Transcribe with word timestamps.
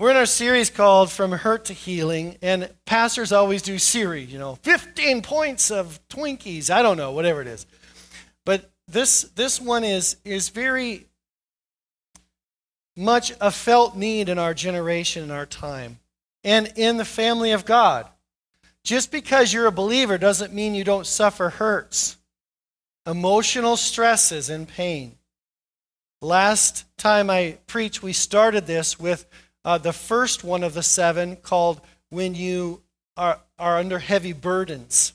We're 0.00 0.12
in 0.12 0.16
our 0.16 0.24
series 0.24 0.70
called 0.70 1.10
From 1.10 1.30
Hurt 1.30 1.66
to 1.66 1.74
Healing, 1.74 2.38
and 2.40 2.70
pastors 2.86 3.32
always 3.32 3.60
do 3.60 3.78
series, 3.78 4.32
you 4.32 4.38
know, 4.38 4.54
15 4.62 5.20
points 5.20 5.70
of 5.70 6.00
Twinkies, 6.08 6.70
I 6.70 6.80
don't 6.80 6.96
know, 6.96 7.12
whatever 7.12 7.42
it 7.42 7.46
is. 7.46 7.66
But 8.46 8.70
this 8.88 9.24
this 9.34 9.60
one 9.60 9.84
is 9.84 10.16
is 10.24 10.48
very 10.48 11.06
much 12.96 13.34
a 13.42 13.50
felt 13.50 13.94
need 13.94 14.30
in 14.30 14.38
our 14.38 14.54
generation 14.54 15.22
and 15.24 15.32
our 15.32 15.44
time 15.44 15.98
and 16.44 16.72
in 16.76 16.96
the 16.96 17.04
family 17.04 17.52
of 17.52 17.66
God. 17.66 18.08
Just 18.82 19.12
because 19.12 19.52
you're 19.52 19.66
a 19.66 19.70
believer 19.70 20.16
doesn't 20.16 20.54
mean 20.54 20.74
you 20.74 20.82
don't 20.82 21.06
suffer 21.06 21.50
hurts, 21.50 22.16
emotional 23.06 23.76
stresses, 23.76 24.48
and 24.48 24.66
pain. 24.66 25.18
Last 26.22 26.86
time 26.96 27.28
I 27.28 27.58
preached, 27.66 28.02
we 28.02 28.14
started 28.14 28.66
this 28.66 28.98
with 28.98 29.26
uh, 29.64 29.78
the 29.78 29.92
first 29.92 30.44
one 30.44 30.62
of 30.62 30.74
the 30.74 30.82
seven 30.82 31.36
called 31.36 31.80
When 32.08 32.34
You 32.34 32.82
Are, 33.16 33.40
are 33.58 33.78
Under 33.78 33.98
Heavy 33.98 34.32
Burdens. 34.32 35.12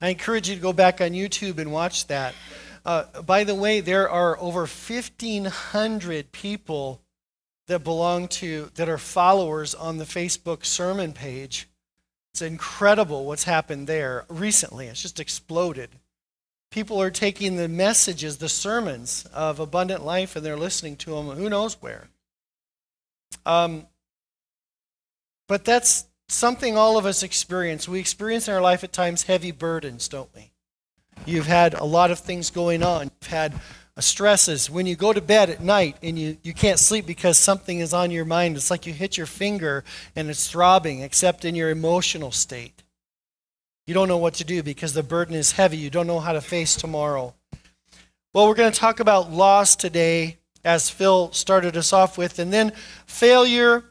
I 0.00 0.08
encourage 0.08 0.48
you 0.48 0.54
to 0.54 0.60
go 0.60 0.72
back 0.72 1.00
on 1.00 1.10
YouTube 1.10 1.58
and 1.58 1.72
watch 1.72 2.06
that. 2.08 2.34
Uh, 2.84 3.04
by 3.22 3.44
the 3.44 3.54
way, 3.54 3.80
there 3.80 4.08
are 4.10 4.38
over 4.38 4.60
1,500 4.60 6.32
people 6.32 7.00
that 7.66 7.82
belong 7.82 8.28
to, 8.28 8.70
that 8.74 8.88
are 8.88 8.98
followers 8.98 9.74
on 9.74 9.96
the 9.96 10.04
Facebook 10.04 10.66
sermon 10.66 11.12
page. 11.14 11.68
It's 12.32 12.42
incredible 12.42 13.24
what's 13.24 13.44
happened 13.44 13.86
there 13.86 14.26
recently. 14.28 14.88
It's 14.88 15.00
just 15.00 15.20
exploded. 15.20 15.88
People 16.70 17.00
are 17.00 17.10
taking 17.10 17.56
the 17.56 17.68
messages, 17.68 18.38
the 18.38 18.48
sermons 18.48 19.24
of 19.32 19.60
abundant 19.60 20.04
life, 20.04 20.36
and 20.36 20.44
they're 20.44 20.56
listening 20.56 20.96
to 20.96 21.12
them 21.12 21.28
who 21.30 21.48
knows 21.48 21.80
where. 21.80 22.08
Um, 23.46 23.86
but 25.46 25.64
that's 25.64 26.06
something 26.28 26.76
all 26.76 26.96
of 26.96 27.06
us 27.06 27.22
experience. 27.22 27.88
We 27.88 28.00
experience 28.00 28.48
in 28.48 28.54
our 28.54 28.60
life 28.60 28.84
at 28.84 28.92
times 28.92 29.24
heavy 29.24 29.50
burdens, 29.50 30.08
don't 30.08 30.30
we? 30.34 30.52
You've 31.26 31.46
had 31.46 31.74
a 31.74 31.84
lot 31.84 32.10
of 32.10 32.18
things 32.18 32.50
going 32.50 32.82
on. 32.82 33.10
You've 33.20 33.30
had 33.30 33.54
uh, 33.96 34.00
stresses. 34.00 34.68
When 34.68 34.86
you 34.86 34.96
go 34.96 35.12
to 35.12 35.20
bed 35.20 35.50
at 35.50 35.62
night 35.62 35.96
and 36.02 36.18
you, 36.18 36.36
you 36.42 36.52
can't 36.52 36.78
sleep 36.78 37.06
because 37.06 37.38
something 37.38 37.78
is 37.78 37.94
on 37.94 38.10
your 38.10 38.24
mind, 38.24 38.56
it's 38.56 38.70
like 38.70 38.86
you 38.86 38.92
hit 38.92 39.16
your 39.16 39.26
finger 39.26 39.84
and 40.16 40.28
it's 40.28 40.50
throbbing, 40.50 41.02
except 41.02 41.44
in 41.44 41.54
your 41.54 41.70
emotional 41.70 42.32
state. 42.32 42.82
You 43.86 43.94
don't 43.94 44.08
know 44.08 44.18
what 44.18 44.34
to 44.34 44.44
do 44.44 44.62
because 44.62 44.94
the 44.94 45.02
burden 45.02 45.34
is 45.34 45.52
heavy. 45.52 45.76
You 45.76 45.90
don't 45.90 46.06
know 46.06 46.20
how 46.20 46.32
to 46.32 46.40
face 46.40 46.74
tomorrow. 46.74 47.34
Well, 48.32 48.48
we're 48.48 48.54
going 48.54 48.72
to 48.72 48.78
talk 48.78 48.98
about 48.98 49.30
loss 49.30 49.76
today 49.76 50.38
as 50.64 50.90
Phil 50.90 51.30
started 51.32 51.76
us 51.76 51.92
off 51.92 52.16
with, 52.16 52.38
and 52.38 52.52
then 52.52 52.72
failure, 53.06 53.84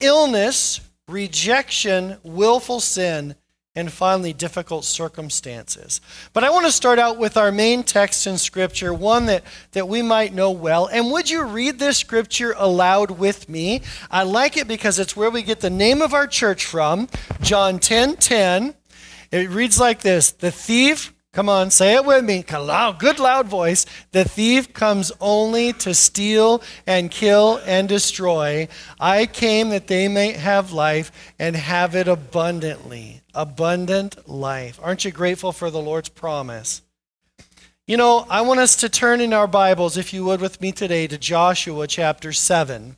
illness, 0.00 0.80
rejection, 1.08 2.18
willful 2.22 2.80
sin, 2.80 3.34
and 3.74 3.92
finally 3.92 4.32
difficult 4.32 4.84
circumstances. 4.84 6.00
But 6.32 6.42
I 6.42 6.50
want 6.50 6.66
to 6.66 6.72
start 6.72 6.98
out 6.98 7.16
with 7.16 7.36
our 7.36 7.52
main 7.52 7.84
text 7.84 8.26
in 8.26 8.36
Scripture, 8.36 8.92
one 8.92 9.26
that, 9.26 9.44
that 9.70 9.86
we 9.86 10.02
might 10.02 10.34
know 10.34 10.50
well. 10.50 10.86
And 10.86 11.12
would 11.12 11.30
you 11.30 11.44
read 11.44 11.78
this 11.78 11.96
Scripture 11.96 12.54
aloud 12.58 13.12
with 13.12 13.48
me? 13.48 13.82
I 14.10 14.24
like 14.24 14.56
it 14.56 14.66
because 14.66 14.98
it's 14.98 15.16
where 15.16 15.30
we 15.30 15.42
get 15.42 15.60
the 15.60 15.70
name 15.70 16.02
of 16.02 16.12
our 16.12 16.26
church 16.26 16.64
from, 16.64 17.08
John 17.40 17.78
10 17.78 18.16
10. 18.16 18.74
It 19.30 19.48
reads 19.50 19.78
like 19.78 20.00
this 20.00 20.32
The 20.32 20.50
thief 20.50 21.14
Come 21.32 21.48
on, 21.48 21.70
say 21.70 21.94
it 21.94 22.06
with 22.06 22.24
me. 22.24 22.42
Good 22.42 23.18
loud 23.18 23.46
voice. 23.48 23.84
The 24.12 24.24
thief 24.24 24.72
comes 24.72 25.12
only 25.20 25.72
to 25.74 25.94
steal 25.94 26.62
and 26.86 27.10
kill 27.10 27.60
and 27.66 27.88
destroy. 27.88 28.66
I 28.98 29.26
came 29.26 29.68
that 29.68 29.88
they 29.88 30.08
may 30.08 30.32
have 30.32 30.72
life 30.72 31.12
and 31.38 31.54
have 31.54 31.94
it 31.94 32.08
abundantly. 32.08 33.20
Abundant 33.34 34.28
life. 34.28 34.80
Aren't 34.82 35.04
you 35.04 35.10
grateful 35.10 35.52
for 35.52 35.70
the 35.70 35.82
Lord's 35.82 36.08
promise? 36.08 36.82
You 37.86 37.98
know, 37.98 38.26
I 38.28 38.40
want 38.40 38.60
us 38.60 38.76
to 38.76 38.88
turn 38.88 39.20
in 39.20 39.32
our 39.32 39.46
Bibles, 39.46 39.96
if 39.96 40.12
you 40.12 40.24
would, 40.24 40.40
with 40.40 40.60
me 40.60 40.72
today 40.72 41.06
to 41.06 41.18
Joshua 41.18 41.86
chapter 41.86 42.32
7. 42.32 42.96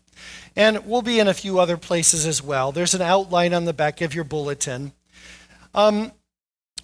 And 0.56 0.86
we'll 0.86 1.02
be 1.02 1.20
in 1.20 1.28
a 1.28 1.34
few 1.34 1.58
other 1.58 1.76
places 1.76 2.26
as 2.26 2.42
well. 2.42 2.72
There's 2.72 2.94
an 2.94 3.02
outline 3.02 3.54
on 3.54 3.66
the 3.66 3.72
back 3.72 4.00
of 4.00 4.14
your 4.14 4.24
bulletin. 4.24 4.92
Um, 5.74 6.12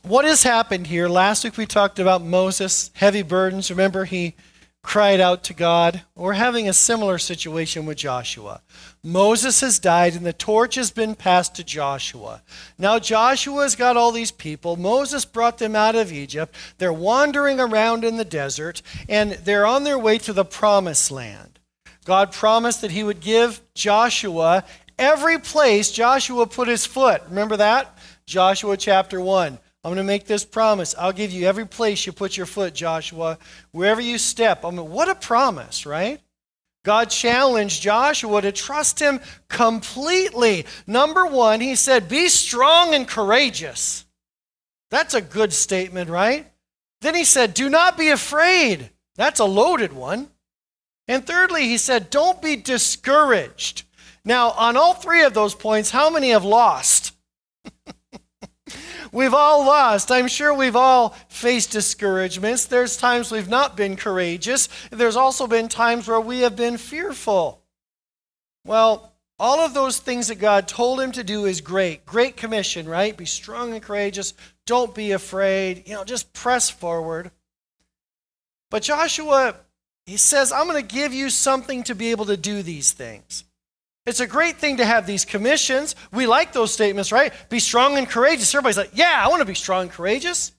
what 0.07 0.25
has 0.25 0.45
happened 0.45 0.87
here? 0.87 1.09
Last 1.09 1.43
week 1.43 1.57
we 1.57 1.67
talked 1.67 1.99
about 1.99 2.23
Moses, 2.23 2.91
heavy 2.95 3.23
burdens. 3.23 3.71
Remember, 3.71 4.05
he 4.05 4.35
cried 4.83 5.19
out 5.19 5.43
to 5.43 5.53
God. 5.53 6.03
We're 6.15 6.35
having 6.35 6.69
a 6.69 6.73
similar 6.73 7.19
situation 7.19 7.87
with 7.87 7.99
Joshua. 7.99 8.63
Moses 9.03 9.61
has 9.63 9.81
died, 9.81 10.15
and 10.15 10.25
the 10.25 10.33
torch 10.33 10.77
has 10.77 10.93
been 10.93 11.17
passed 11.17 11.57
to 11.57 11.65
Joshua. 11.65 12.43
Now, 12.79 13.01
Joshua's 13.01 13.75
got 13.75 13.97
all 13.97 14.13
these 14.13 14.31
people. 14.31 14.77
Moses 14.77 15.25
brought 15.25 15.59
them 15.59 15.75
out 15.75 15.97
of 15.97 16.13
Egypt. 16.13 16.55
They're 16.79 16.93
wandering 16.93 17.59
around 17.59 18.05
in 18.05 18.17
the 18.17 18.25
desert, 18.25 18.83
and 19.09 19.33
they're 19.33 19.67
on 19.67 19.83
their 19.83 19.99
way 19.99 20.19
to 20.19 20.33
the 20.33 20.45
promised 20.45 21.11
land. 21.11 21.59
God 22.05 22.31
promised 22.31 22.81
that 22.83 22.93
he 22.93 23.03
would 23.03 23.19
give 23.19 23.61
Joshua 23.75 24.65
every 24.97 25.41
place 25.41 25.91
Joshua 25.91 26.47
put 26.47 26.69
his 26.69 26.87
foot. 26.87 27.23
Remember 27.29 27.57
that? 27.57 27.99
Joshua 28.25 28.77
chapter 28.77 29.21
1. 29.21 29.59
I'm 29.87 29.91
going 29.91 30.05
to 30.05 30.13
make 30.13 30.27
this 30.27 30.45
promise. 30.45 30.97
I'll 30.99 31.13
give 31.13 31.31
you 31.31 31.47
every 31.47 31.65
place 31.65 32.07
you 32.07 32.13
put 32.13 32.37
your 32.37 32.45
foot, 32.45 32.75
Joshua. 32.75 33.39
Wherever 33.71 34.01
you 34.01 34.19
step. 34.19 34.65
I 34.65 34.71
mean, 34.73 34.91
what 34.91 35.09
a 35.09 35.15
promise, 35.15 35.87
right? 35.87 36.21
God 36.85 37.09
challenged 37.09 37.83
Joshua 37.83 38.43
to 38.43 38.51
trust 38.51 38.99
him 38.99 39.21
completely. 39.49 40.67
Number 40.89 41.25
one, 41.25 41.61
he 41.61 41.77
said, 41.77 42.09
Be 42.09 42.29
strong 42.29 42.95
and 42.95 43.07
courageous. 43.07 44.05
That's 44.91 45.15
a 45.15 45.21
good 45.21 45.53
statement, 45.53 46.11
right? 46.11 46.51
Then 47.01 47.15
he 47.15 47.23
said, 47.23 47.55
Do 47.55 47.71
not 47.71 47.97
be 47.97 48.09
afraid. 48.09 48.91
That's 49.15 49.39
a 49.39 49.45
loaded 49.45 49.93
one. 49.93 50.31
And 51.07 51.25
thirdly, 51.25 51.69
he 51.69 51.79
said, 51.79 52.11
Don't 52.11 52.43
be 52.43 52.57
discouraged. 52.57 53.85
Now, 54.25 54.51
on 54.51 54.77
all 54.77 54.95
three 54.95 55.23
of 55.23 55.33
those 55.33 55.55
points, 55.55 55.93
how 55.93 56.11
many 56.11 56.31
have 56.31 56.45
lost? 56.45 57.16
We've 59.17 59.33
all 59.33 59.65
lost. 59.65 60.13
I'm 60.13 60.29
sure 60.29 60.53
we've 60.53 60.77
all 60.77 61.17
faced 61.29 61.71
discouragements. 61.71 62.67
There's 62.67 62.99
times 62.99 63.31
we've 63.31 63.49
not 63.49 63.75
been 63.75 63.97
courageous. 63.97 64.69
There's 64.91 65.17
also 65.17 65.47
been 65.47 65.69
times 65.69 66.07
where 66.07 66.21
we 66.21 66.41
have 66.41 66.55
been 66.55 66.77
fearful. 66.77 67.63
Well, 68.67 69.15
all 69.39 69.61
of 69.61 69.73
those 69.73 70.01
things 70.01 70.29
that 70.29 70.35
God 70.35 70.69
told 70.69 71.01
him 71.01 71.13
to 71.13 71.25
do 71.25 71.47
is 71.47 71.63
great. 71.63 72.05
Great 72.05 72.37
commission, 72.37 72.87
right? 72.87 73.17
Be 73.17 73.25
strong 73.25 73.73
and 73.73 73.83
courageous. 73.83 74.35
Don't 74.67 74.95
be 74.95 75.13
afraid. 75.13 75.89
You 75.89 75.95
know, 75.95 76.05
just 76.05 76.35
press 76.35 76.69
forward. 76.69 77.31
But 78.71 78.83
Joshua, 78.83 79.57
he 80.05 80.19
says, 80.19 80.53
I'm 80.53 80.69
going 80.69 80.87
to 80.87 80.95
give 80.95 81.15
you 81.15 81.31
something 81.31 81.85
to 81.85 81.95
be 81.95 82.11
able 82.11 82.27
to 82.27 82.37
do 82.37 82.63
these 82.63 82.93
things. 82.93 83.45
It's 84.07 84.21
a 84.21 84.27
great 84.27 84.59
thing 84.59 84.77
to 84.77 84.85
have 84.85 85.07
these 85.07 85.25
commissions. 85.25 85.97
We 86.13 86.27
like 86.27 86.53
those 86.53 86.73
statements, 86.73 87.11
right? 87.11 87.33
Be 87.49 87.59
strong 87.59 87.99
and 87.99 88.09
courageous. 88.09 88.55
Everybody's 88.55 88.77
like, 88.77 88.93
yeah, 88.95 89.21
I 89.23 89.29
want 89.29 89.41
to 89.41 89.47
be 89.47 89.55
strong 89.55 89.83
and 89.83 89.91
courageous. 89.91 90.53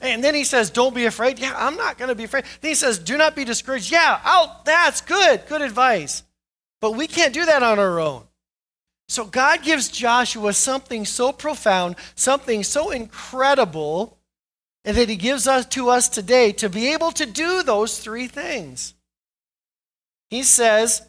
And 0.00 0.24
then 0.24 0.34
he 0.34 0.44
says, 0.44 0.70
don't 0.70 0.94
be 0.94 1.04
afraid. 1.04 1.38
Yeah, 1.38 1.54
I'm 1.56 1.76
not 1.76 1.98
going 1.98 2.08
to 2.08 2.14
be 2.14 2.24
afraid. 2.24 2.44
Then 2.60 2.70
he 2.70 2.74
says, 2.74 2.98
do 2.98 3.16
not 3.16 3.36
be 3.36 3.44
discouraged. 3.44 3.92
Yeah, 3.92 4.20
I'll, 4.24 4.60
that's 4.64 5.02
good. 5.02 5.42
Good 5.46 5.62
advice. 5.62 6.22
But 6.80 6.92
we 6.92 7.06
can't 7.06 7.34
do 7.34 7.44
that 7.44 7.62
on 7.62 7.78
our 7.78 8.00
own. 8.00 8.24
So 9.08 9.24
God 9.26 9.62
gives 9.62 9.88
Joshua 9.88 10.54
something 10.54 11.04
so 11.04 11.30
profound, 11.30 11.96
something 12.14 12.64
so 12.64 12.90
incredible, 12.90 14.18
and 14.84 14.96
that 14.96 15.10
he 15.10 15.16
gives 15.16 15.46
us 15.46 15.66
to 15.66 15.90
us 15.90 16.08
today 16.08 16.52
to 16.52 16.70
be 16.70 16.92
able 16.92 17.12
to 17.12 17.26
do 17.26 17.62
those 17.62 17.98
three 17.98 18.28
things. 18.28 18.94
He 20.30 20.42
says, 20.42 21.02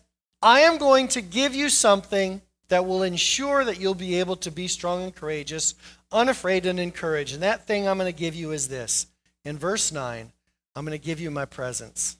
I 0.45 0.59
am 0.59 0.77
going 0.77 1.07
to 1.07 1.21
give 1.21 1.55
you 1.55 1.69
something 1.69 2.39
that 2.67 2.85
will 2.85 3.01
ensure 3.01 3.65
that 3.65 3.79
you'll 3.79 3.95
be 3.95 4.19
able 4.19 4.35
to 4.37 4.51
be 4.51 4.67
strong 4.67 5.01
and 5.01 5.15
courageous, 5.15 5.73
unafraid 6.11 6.67
and 6.67 6.79
encouraged. 6.79 7.33
And 7.33 7.41
that 7.41 7.65
thing 7.65 7.87
I'm 7.87 7.97
going 7.97 8.13
to 8.13 8.17
give 8.17 8.35
you 8.35 8.51
is 8.51 8.67
this. 8.67 9.07
In 9.43 9.57
verse 9.57 9.91
9, 9.91 10.31
I'm 10.75 10.85
going 10.85 10.95
to 10.95 11.03
give 11.03 11.19
you 11.19 11.31
my 11.31 11.45
presence. 11.45 12.17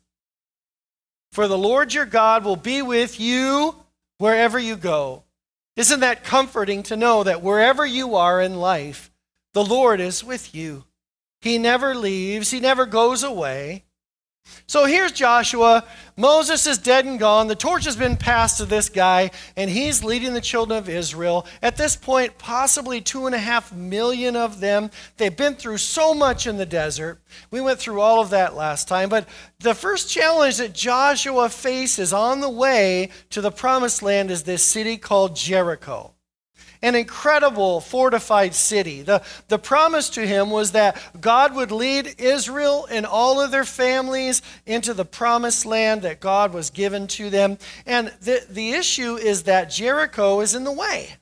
For 1.34 1.48
the 1.48 1.56
Lord 1.58 1.94
your 1.94 2.08
God 2.08 2.44
will 2.44 2.56
be 2.56 2.82
with 2.82 3.20
you 3.20 3.76
wherever 4.18 4.58
you 4.58 4.76
go. 4.76 5.22
Isn't 5.76 6.00
that 6.00 6.24
comforting 6.24 6.82
to 6.84 6.98
know 6.98 7.24
that 7.24 7.44
wherever 7.44 7.86
you 7.86 8.16
are 8.16 8.42
in 8.42 8.56
life, 8.56 9.12
the 9.54 9.64
Lord 9.64 10.00
is 10.00 10.24
with 10.24 10.56
you? 10.56 10.86
He 11.42 11.60
never 11.60 11.94
leaves, 11.94 12.50
He 12.50 12.60
never 12.60 12.88
goes 12.88 13.22
away. 13.22 13.84
So 14.68 14.86
here's 14.86 15.12
Joshua. 15.12 15.86
Moses 16.18 16.66
is 16.66 16.80
dead 16.80 17.06
and 17.06 17.20
gone. 17.20 17.48
The 17.48 17.56
torch 17.56 17.86
has 17.86 17.96
been 17.96 18.18
passed 18.18 18.58
to 18.58 18.66
this 18.66 18.90
guy, 18.90 19.30
and 19.56 19.70
he's 19.70 20.04
leading 20.04 20.34
the 20.34 20.42
children 20.42 20.80
of 20.80 20.90
Israel. 20.90 21.46
At 21.62 21.78
this 21.78 21.96
point, 21.96 22.38
possibly 22.40 23.00
two 23.00 23.28
and 23.28 23.36
a 23.36 23.40
half 23.40 23.72
million 23.72 24.36
of 24.36 24.60
them. 24.60 24.90
They've 25.18 25.36
been 25.36 25.56
through 25.56 25.78
so 25.78 26.16
much 26.16 26.48
in 26.48 26.58
the 26.58 26.66
desert. 26.66 27.22
We 27.52 27.62
went 27.62 27.80
through 27.80 28.02
all 28.02 28.22
of 28.22 28.32
that 28.32 28.56
last 28.56 28.88
time. 28.88 29.08
But 29.08 29.30
the 29.60 29.76
first 29.76 30.10
challenge 30.10 30.58
that 30.58 30.74
Joshua 30.74 31.48
faces 31.50 32.12
on 32.12 32.42
the 32.42 32.50
way 32.50 33.12
to 33.30 33.42
the 33.42 33.52
promised 33.52 34.02
land 34.02 34.32
is 34.32 34.44
this 34.44 34.64
city 34.64 34.98
called 34.98 35.36
Jericho 35.36 36.15
an 36.82 36.96
incredible 36.96 37.82
fortified 37.82 38.54
city. 38.54 39.02
The, 39.02 39.24
the 39.48 39.60
promise 39.60 40.10
to 40.12 40.26
him 40.26 40.50
was 40.50 40.72
that 40.72 41.02
God 41.20 41.56
would 41.56 41.72
lead 41.72 42.16
Israel 42.20 42.88
and 42.90 43.06
all 43.06 43.42
of 43.42 43.52
their 43.52 43.66
families 43.66 44.42
into 44.66 44.94
the 44.94 45.06
promised 45.06 45.66
land 45.66 46.02
that 46.04 46.20
God 46.20 46.54
was 46.54 46.70
given 46.70 47.08
to 47.08 47.30
them. 47.30 47.58
And 47.86 48.14
the, 48.22 48.46
the 48.50 48.72
issue 48.72 49.16
is 49.16 49.44
that 49.44 49.70
Jericho 49.70 50.42
is 50.42 50.56
in 50.56 50.64
the 50.64 50.72
way. 50.72 51.16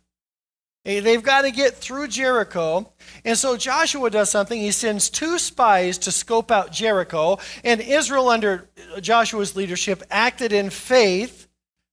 They've 0.86 1.24
got 1.24 1.44
to 1.44 1.52
get 1.52 1.76
through 1.76 2.10
Jericho. 2.10 2.92
And 3.24 3.38
so 3.38 3.56
Joshua 3.56 4.10
does 4.10 4.30
something. 4.30 4.60
He 4.60 4.72
sends 4.72 5.10
two 5.10 5.40
spies 5.40 5.98
to 6.00 6.12
scope 6.12 6.52
out 6.52 6.74
Jericho. 6.74 7.40
And 7.64 7.80
Israel, 7.80 8.28
under 8.28 8.68
Joshua's 9.00 9.56
leadership, 9.56 10.04
acted 10.12 10.52
in 10.52 10.70
faith. 10.70 11.48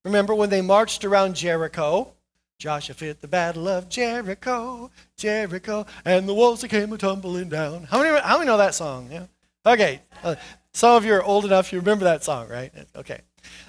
Remember 0.05 0.35
when 0.35 0.51
they 0.51 0.61
marched 0.61 1.05
around 1.05 1.37
Jericho? 1.37 2.15
Joshua 2.61 2.95
fit 2.95 3.23
the 3.23 3.27
battle 3.27 3.67
of 3.69 3.89
Jericho, 3.89 4.91
Jericho, 5.17 5.87
and 6.05 6.29
the 6.29 6.35
walls 6.35 6.63
came 6.65 6.93
a 6.93 6.99
tumbling 6.99 7.49
down. 7.49 7.85
How 7.85 8.03
many, 8.03 8.21
how 8.21 8.37
many 8.37 8.49
know 8.49 8.59
that 8.59 8.75
song? 8.75 9.09
Yeah. 9.11 9.25
Okay. 9.65 10.03
Uh, 10.23 10.35
some 10.75 10.95
of 10.95 11.07
you 11.07 11.15
are 11.15 11.23
old 11.23 11.47
enough, 11.47 11.73
you 11.73 11.79
remember 11.79 12.05
that 12.05 12.23
song, 12.23 12.51
right? 12.51 12.71
Okay. 12.95 13.23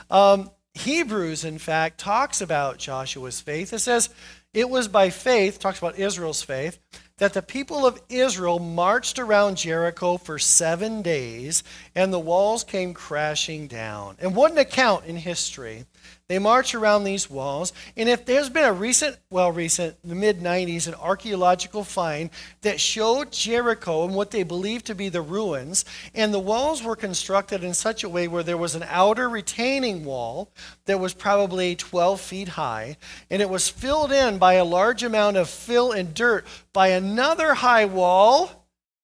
Um, 0.09 0.51
Hebrews, 0.73 1.45
in 1.45 1.57
fact, 1.57 1.99
talks 1.99 2.41
about 2.41 2.79
Joshua's 2.79 3.39
faith. 3.39 3.71
It 3.71 3.79
says, 3.79 4.09
it 4.53 4.69
was 4.69 4.89
by 4.89 5.09
faith, 5.09 5.59
talks 5.59 5.79
about 5.79 5.97
Israel's 5.97 6.44
faith, 6.44 6.77
that 7.17 7.33
the 7.33 7.41
people 7.41 7.85
of 7.85 8.01
Israel 8.09 8.59
marched 8.59 9.19
around 9.19 9.55
Jericho 9.55 10.17
for 10.17 10.37
seven 10.37 11.01
days 11.01 11.63
and 11.95 12.11
the 12.11 12.19
walls 12.19 12.65
came 12.65 12.94
crashing 12.94 13.67
down. 13.67 14.17
And 14.19 14.35
what 14.35 14.51
an 14.51 14.57
account 14.57 15.05
in 15.05 15.15
history 15.15 15.85
they 16.27 16.39
march 16.39 16.74
around 16.74 17.03
these 17.03 17.30
walls. 17.30 17.74
And 17.98 18.07
if 18.07 18.25
there's 18.25 18.50
been 18.50 18.65
a 18.65 18.74
recent, 18.74 19.18
well, 19.30 19.51
recent, 19.51 19.98
the 20.03 20.15
mid 20.15 20.39
90s, 20.39 20.88
an 20.88 20.94
archaeological 20.95 21.83
find 21.83 22.30
that 22.62 22.80
showed 22.80 23.31
Jericho 23.31 24.06
and 24.06 24.15
what 24.15 24.31
they 24.31 24.44
believed 24.44 24.86
to 24.86 24.95
be 24.95 25.09
the 25.09 25.21
ruins, 25.21 25.83
and 26.15 26.33
the 26.33 26.39
walls 26.39 26.83
were 26.83 26.95
constructed 26.95 27.63
in 27.63 27.74
such 27.74 28.03
a 28.03 28.09
way 28.09 28.27
where 28.27 28.44
there 28.44 28.57
was 28.57 28.75
an 28.75 28.86
outer 28.88 29.27
retaining 29.27 30.06
wall 30.06 30.50
that 30.86 31.00
was 31.00 31.13
probably 31.13 31.75
12 31.75 32.21
feet 32.21 32.47
high, 32.50 32.97
and 33.30 33.42
it 33.42 33.50
was 33.50 33.68
filled 33.68 34.12
in 34.12 34.38
by 34.38 34.54
a 34.54 34.65
large 34.65 35.04
amount 35.04 35.38
of 35.38 35.50
fill 35.50 35.92
and 35.92 36.13
dirt 36.13 36.45
by 36.74 36.88
another 36.89 37.56
high 37.56 37.86
wall 37.86 38.62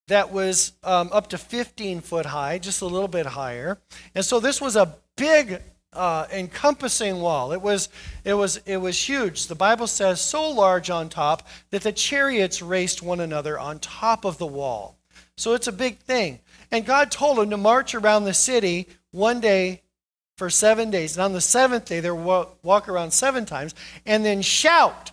that 0.07 0.31
was 0.31 0.73
um, 0.83 1.09
up 1.11 1.27
to 1.29 1.37
15 1.37 2.01
foot 2.01 2.25
high, 2.25 2.57
just 2.57 2.81
a 2.81 2.85
little 2.85 3.07
bit 3.07 3.25
higher. 3.25 3.77
And 4.15 4.23
so 4.23 4.39
this 4.39 4.61
was 4.61 4.75
a 4.75 4.95
big 5.15 5.61
uh, 5.97 6.27
encompassing 6.31 7.19
wall. 7.19 7.51
It 7.51 7.61
was, 7.61 7.89
it, 8.23 8.35
was, 8.35 8.57
it 8.65 8.77
was 8.77 9.09
huge. 9.09 9.47
The 9.47 9.55
Bible 9.55 9.87
says 9.87 10.21
so 10.21 10.49
large 10.49 10.89
on 10.89 11.09
top 11.09 11.47
that 11.71 11.81
the 11.81 11.91
chariots 11.91 12.61
raced 12.61 13.01
one 13.01 13.19
another 13.19 13.59
on 13.59 13.79
top 13.79 14.23
of 14.23 14.37
the 14.37 14.47
wall. 14.47 14.97
So 15.35 15.53
it's 15.53 15.67
a 15.67 15.71
big 15.71 15.99
thing. 15.99 16.39
And 16.71 16.85
God 16.85 17.11
told 17.11 17.39
him 17.39 17.49
to 17.49 17.57
march 17.57 17.95
around 17.95 18.23
the 18.23 18.33
city 18.33 18.87
one 19.11 19.39
day 19.39 19.81
for 20.37 20.49
seven 20.49 20.91
days. 20.91 21.17
And 21.17 21.23
on 21.23 21.33
the 21.33 21.41
seventh 21.41 21.85
day, 21.85 21.99
they 21.99 22.11
walk 22.11 22.87
around 22.87 23.11
seven 23.11 23.45
times 23.45 23.73
and 24.05 24.23
then 24.23 24.41
shout, 24.41 25.11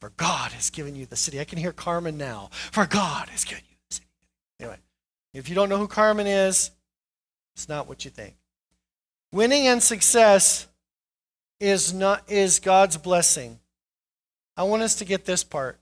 For 0.00 0.10
God 0.16 0.52
has 0.52 0.70
given 0.70 0.96
you 0.96 1.06
the 1.06 1.16
city. 1.16 1.40
I 1.40 1.44
can 1.44 1.58
hear 1.58 1.72
Carmen 1.72 2.18
now. 2.18 2.50
For 2.72 2.86
God 2.86 3.28
has 3.28 3.44
given 3.44 3.62
you 3.68 3.76
the 3.88 3.94
city. 3.94 4.06
Anyway, 4.60 4.78
if 5.32 5.48
you 5.48 5.54
don't 5.54 5.68
know 5.68 5.78
who 5.78 5.88
Carmen 5.88 6.26
is, 6.26 6.70
it's 7.54 7.68
not 7.68 7.86
what 7.86 8.04
you 8.04 8.10
think. 8.10 8.34
Winning 9.32 9.66
and 9.66 9.82
success 9.82 10.66
is 11.58 11.94
not 11.94 12.30
is 12.30 12.58
God's 12.58 12.98
blessing. 12.98 13.58
I 14.56 14.64
want 14.64 14.82
us 14.82 14.96
to 14.96 15.06
get 15.06 15.24
this 15.24 15.42
part. 15.42 15.80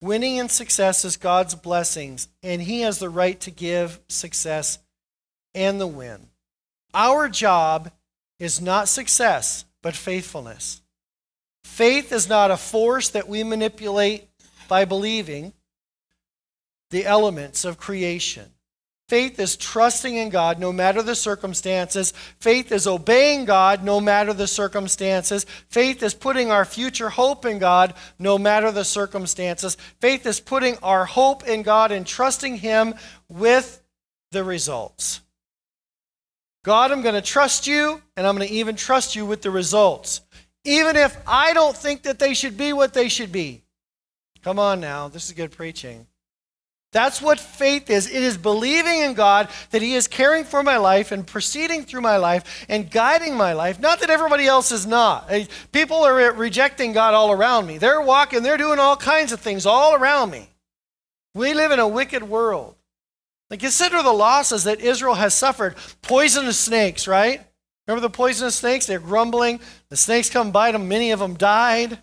Winning 0.00 0.40
and 0.40 0.50
success 0.50 1.04
is 1.04 1.16
God's 1.16 1.54
blessings, 1.54 2.28
and 2.42 2.60
He 2.60 2.80
has 2.80 2.98
the 2.98 3.08
right 3.08 3.38
to 3.40 3.50
give 3.50 4.00
success 4.08 4.80
and 5.54 5.80
the 5.80 5.86
win. 5.86 6.28
Our 6.92 7.28
job 7.28 7.92
is 8.40 8.60
not 8.60 8.88
success, 8.88 9.64
but 9.82 9.94
faithfulness. 9.94 10.82
Faith 11.64 12.10
is 12.10 12.28
not 12.28 12.50
a 12.50 12.56
force 12.56 13.08
that 13.10 13.28
we 13.28 13.44
manipulate 13.44 14.28
by 14.68 14.84
believing 14.84 15.52
the 16.90 17.06
elements 17.06 17.64
of 17.64 17.78
creation. 17.78 18.50
Faith 19.08 19.38
is 19.38 19.56
trusting 19.56 20.16
in 20.16 20.30
God 20.30 20.58
no 20.58 20.72
matter 20.72 21.00
the 21.00 21.14
circumstances. 21.14 22.12
Faith 22.40 22.72
is 22.72 22.88
obeying 22.88 23.44
God 23.44 23.84
no 23.84 24.00
matter 24.00 24.32
the 24.32 24.48
circumstances. 24.48 25.46
Faith 25.68 26.02
is 26.02 26.12
putting 26.12 26.50
our 26.50 26.64
future 26.64 27.08
hope 27.08 27.44
in 27.44 27.60
God 27.60 27.94
no 28.18 28.36
matter 28.36 28.72
the 28.72 28.84
circumstances. 28.84 29.76
Faith 30.00 30.26
is 30.26 30.40
putting 30.40 30.76
our 30.78 31.04
hope 31.04 31.46
in 31.46 31.62
God 31.62 31.92
and 31.92 32.04
trusting 32.04 32.56
Him 32.56 32.94
with 33.28 33.80
the 34.32 34.42
results. 34.42 35.20
God, 36.64 36.90
I'm 36.90 37.02
going 37.02 37.14
to 37.14 37.22
trust 37.22 37.68
you, 37.68 38.02
and 38.16 38.26
I'm 38.26 38.36
going 38.36 38.48
to 38.48 38.54
even 38.54 38.74
trust 38.74 39.14
you 39.14 39.24
with 39.24 39.40
the 39.40 39.52
results, 39.52 40.20
even 40.64 40.96
if 40.96 41.16
I 41.24 41.52
don't 41.52 41.76
think 41.76 42.02
that 42.02 42.18
they 42.18 42.34
should 42.34 42.56
be 42.56 42.72
what 42.72 42.92
they 42.92 43.08
should 43.08 43.30
be. 43.30 43.62
Come 44.42 44.58
on 44.58 44.80
now, 44.80 45.06
this 45.06 45.26
is 45.26 45.32
good 45.32 45.52
preaching. 45.52 46.08
That's 46.96 47.20
what 47.20 47.38
faith 47.38 47.90
is. 47.90 48.06
It 48.06 48.22
is 48.22 48.38
believing 48.38 49.00
in 49.00 49.12
God 49.12 49.50
that 49.70 49.82
He 49.82 49.92
is 49.92 50.08
caring 50.08 50.44
for 50.44 50.62
my 50.62 50.78
life 50.78 51.12
and 51.12 51.26
proceeding 51.26 51.84
through 51.84 52.00
my 52.00 52.16
life 52.16 52.64
and 52.70 52.90
guiding 52.90 53.36
my 53.36 53.52
life. 53.52 53.78
Not 53.78 54.00
that 54.00 54.08
everybody 54.08 54.46
else 54.46 54.72
is 54.72 54.86
not. 54.86 55.30
People 55.72 55.98
are 55.98 56.32
rejecting 56.32 56.94
God 56.94 57.12
all 57.12 57.32
around 57.32 57.66
me. 57.66 57.76
They're 57.76 58.00
walking, 58.00 58.42
they're 58.42 58.56
doing 58.56 58.78
all 58.78 58.96
kinds 58.96 59.30
of 59.30 59.40
things 59.40 59.66
all 59.66 59.94
around 59.94 60.30
me. 60.30 60.48
We 61.34 61.52
live 61.52 61.70
in 61.70 61.80
a 61.80 61.86
wicked 61.86 62.22
world. 62.22 62.76
Like 63.50 63.60
consider 63.60 64.02
the 64.02 64.10
losses 64.10 64.64
that 64.64 64.80
Israel 64.80 65.16
has 65.16 65.34
suffered. 65.34 65.76
Poisonous 66.00 66.58
snakes, 66.58 67.06
right? 67.06 67.42
Remember 67.86 68.00
the 68.00 68.08
poisonous 68.08 68.54
snakes? 68.54 68.86
They're 68.86 69.00
grumbling. 69.00 69.60
The 69.90 69.98
snakes 69.98 70.30
come 70.30 70.50
bite 70.50 70.72
them. 70.72 70.88
Many 70.88 71.10
of 71.10 71.18
them 71.18 71.34
died. 71.34 71.98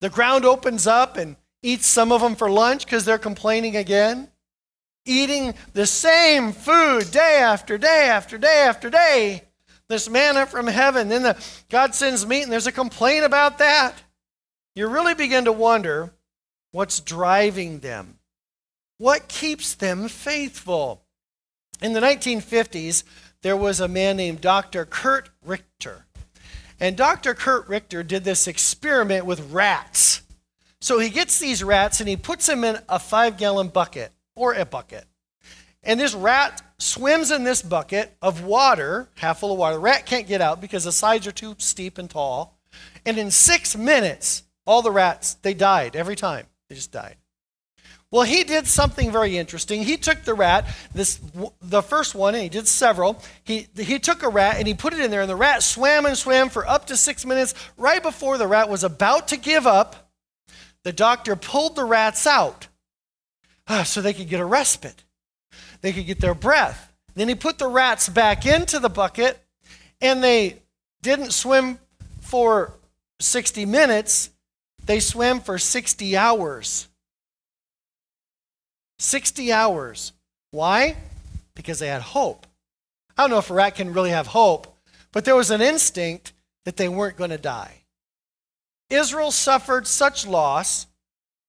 The 0.00 0.10
ground 0.10 0.44
opens 0.44 0.88
up 0.88 1.16
and 1.16 1.36
eat 1.62 1.82
some 1.82 2.12
of 2.12 2.20
them 2.20 2.36
for 2.36 2.50
lunch 2.50 2.84
because 2.84 3.04
they're 3.04 3.18
complaining 3.18 3.76
again. 3.76 4.28
Eating 5.04 5.54
the 5.72 5.86
same 5.86 6.52
food 6.52 7.10
day 7.10 7.38
after 7.40 7.78
day 7.78 8.08
after 8.08 8.38
day 8.38 8.64
after 8.66 8.90
day. 8.90 9.42
This 9.88 10.08
manna 10.08 10.46
from 10.46 10.66
heaven. 10.66 11.08
Then 11.08 11.22
the, 11.22 11.36
God 11.70 11.94
sends 11.94 12.26
meat 12.26 12.42
and 12.42 12.52
there's 12.52 12.66
a 12.66 12.72
complaint 12.72 13.24
about 13.24 13.58
that. 13.58 13.94
You 14.74 14.86
really 14.88 15.14
begin 15.14 15.46
to 15.46 15.52
wonder 15.52 16.12
what's 16.72 17.00
driving 17.00 17.80
them. 17.80 18.18
What 18.98 19.28
keeps 19.28 19.74
them 19.74 20.08
faithful? 20.08 21.02
In 21.80 21.92
the 21.92 22.00
1950s, 22.00 23.04
there 23.42 23.56
was 23.56 23.80
a 23.80 23.88
man 23.88 24.16
named 24.16 24.40
Dr. 24.40 24.84
Curt 24.84 25.30
Richter. 25.44 26.06
And 26.80 26.96
Dr. 26.96 27.34
Curt 27.34 27.68
Richter 27.68 28.02
did 28.02 28.24
this 28.24 28.46
experiment 28.46 29.24
with 29.24 29.52
rats. 29.52 30.22
So 30.80 30.98
he 30.98 31.10
gets 31.10 31.38
these 31.38 31.64
rats 31.64 32.00
and 32.00 32.08
he 32.08 32.16
puts 32.16 32.46
them 32.46 32.64
in 32.64 32.78
a 32.88 32.98
five 32.98 33.36
gallon 33.36 33.68
bucket 33.68 34.12
or 34.36 34.54
a 34.54 34.64
bucket. 34.64 35.04
And 35.82 35.98
this 35.98 36.14
rat 36.14 36.62
swims 36.78 37.30
in 37.30 37.44
this 37.44 37.62
bucket 37.62 38.14
of 38.22 38.44
water, 38.44 39.08
half 39.16 39.40
full 39.40 39.52
of 39.52 39.58
water. 39.58 39.74
The 39.74 39.80
rat 39.80 40.06
can't 40.06 40.26
get 40.26 40.40
out 40.40 40.60
because 40.60 40.84
the 40.84 40.92
sides 40.92 41.26
are 41.26 41.32
too 41.32 41.54
steep 41.58 41.98
and 41.98 42.08
tall. 42.08 42.58
And 43.04 43.18
in 43.18 43.30
six 43.30 43.76
minutes, 43.76 44.44
all 44.66 44.82
the 44.82 44.90
rats, 44.90 45.34
they 45.34 45.54
died 45.54 45.96
every 45.96 46.16
time. 46.16 46.46
They 46.68 46.74
just 46.74 46.92
died. 46.92 47.16
Well, 48.10 48.22
he 48.22 48.44
did 48.44 48.66
something 48.66 49.12
very 49.12 49.36
interesting. 49.36 49.82
He 49.82 49.98
took 49.98 50.24
the 50.24 50.32
rat, 50.32 50.66
this 50.94 51.20
the 51.60 51.82
first 51.82 52.14
one, 52.14 52.34
and 52.34 52.42
he 52.42 52.48
did 52.48 52.66
several. 52.66 53.22
He, 53.44 53.66
he 53.76 53.98
took 53.98 54.22
a 54.22 54.30
rat 54.30 54.56
and 54.58 54.66
he 54.66 54.72
put 54.72 54.94
it 54.94 55.00
in 55.00 55.10
there, 55.10 55.20
and 55.20 55.28
the 55.28 55.36
rat 55.36 55.62
swam 55.62 56.06
and 56.06 56.16
swam 56.16 56.48
for 56.48 56.66
up 56.66 56.86
to 56.86 56.96
six 56.96 57.26
minutes. 57.26 57.52
Right 57.76 58.02
before 58.02 58.38
the 58.38 58.46
rat 58.46 58.70
was 58.70 58.82
about 58.82 59.28
to 59.28 59.36
give 59.36 59.66
up, 59.66 60.07
the 60.84 60.92
doctor 60.92 61.36
pulled 61.36 61.76
the 61.76 61.84
rats 61.84 62.26
out 62.26 62.68
uh, 63.66 63.84
so 63.84 64.00
they 64.00 64.12
could 64.12 64.28
get 64.28 64.40
a 64.40 64.44
respite. 64.44 65.04
They 65.80 65.92
could 65.92 66.06
get 66.06 66.20
their 66.20 66.34
breath. 66.34 66.92
Then 67.14 67.28
he 67.28 67.34
put 67.34 67.58
the 67.58 67.68
rats 67.68 68.08
back 68.08 68.46
into 68.46 68.78
the 68.78 68.88
bucket, 68.88 69.38
and 70.00 70.22
they 70.22 70.62
didn't 71.02 71.32
swim 71.32 71.78
for 72.20 72.74
60 73.20 73.66
minutes, 73.66 74.30
they 74.84 75.00
swam 75.00 75.40
for 75.40 75.58
60 75.58 76.16
hours. 76.16 76.88
60 78.98 79.52
hours. 79.52 80.12
Why? 80.50 80.96
Because 81.54 81.78
they 81.78 81.88
had 81.88 82.02
hope. 82.02 82.46
I 83.16 83.22
don't 83.22 83.30
know 83.30 83.38
if 83.38 83.50
a 83.50 83.54
rat 83.54 83.74
can 83.74 83.92
really 83.92 84.10
have 84.10 84.28
hope, 84.28 84.76
but 85.12 85.24
there 85.24 85.36
was 85.36 85.50
an 85.50 85.60
instinct 85.60 86.32
that 86.64 86.76
they 86.76 86.88
weren't 86.88 87.16
going 87.16 87.30
to 87.30 87.38
die. 87.38 87.77
Israel 88.90 89.30
suffered 89.30 89.86
such 89.86 90.26
loss, 90.26 90.86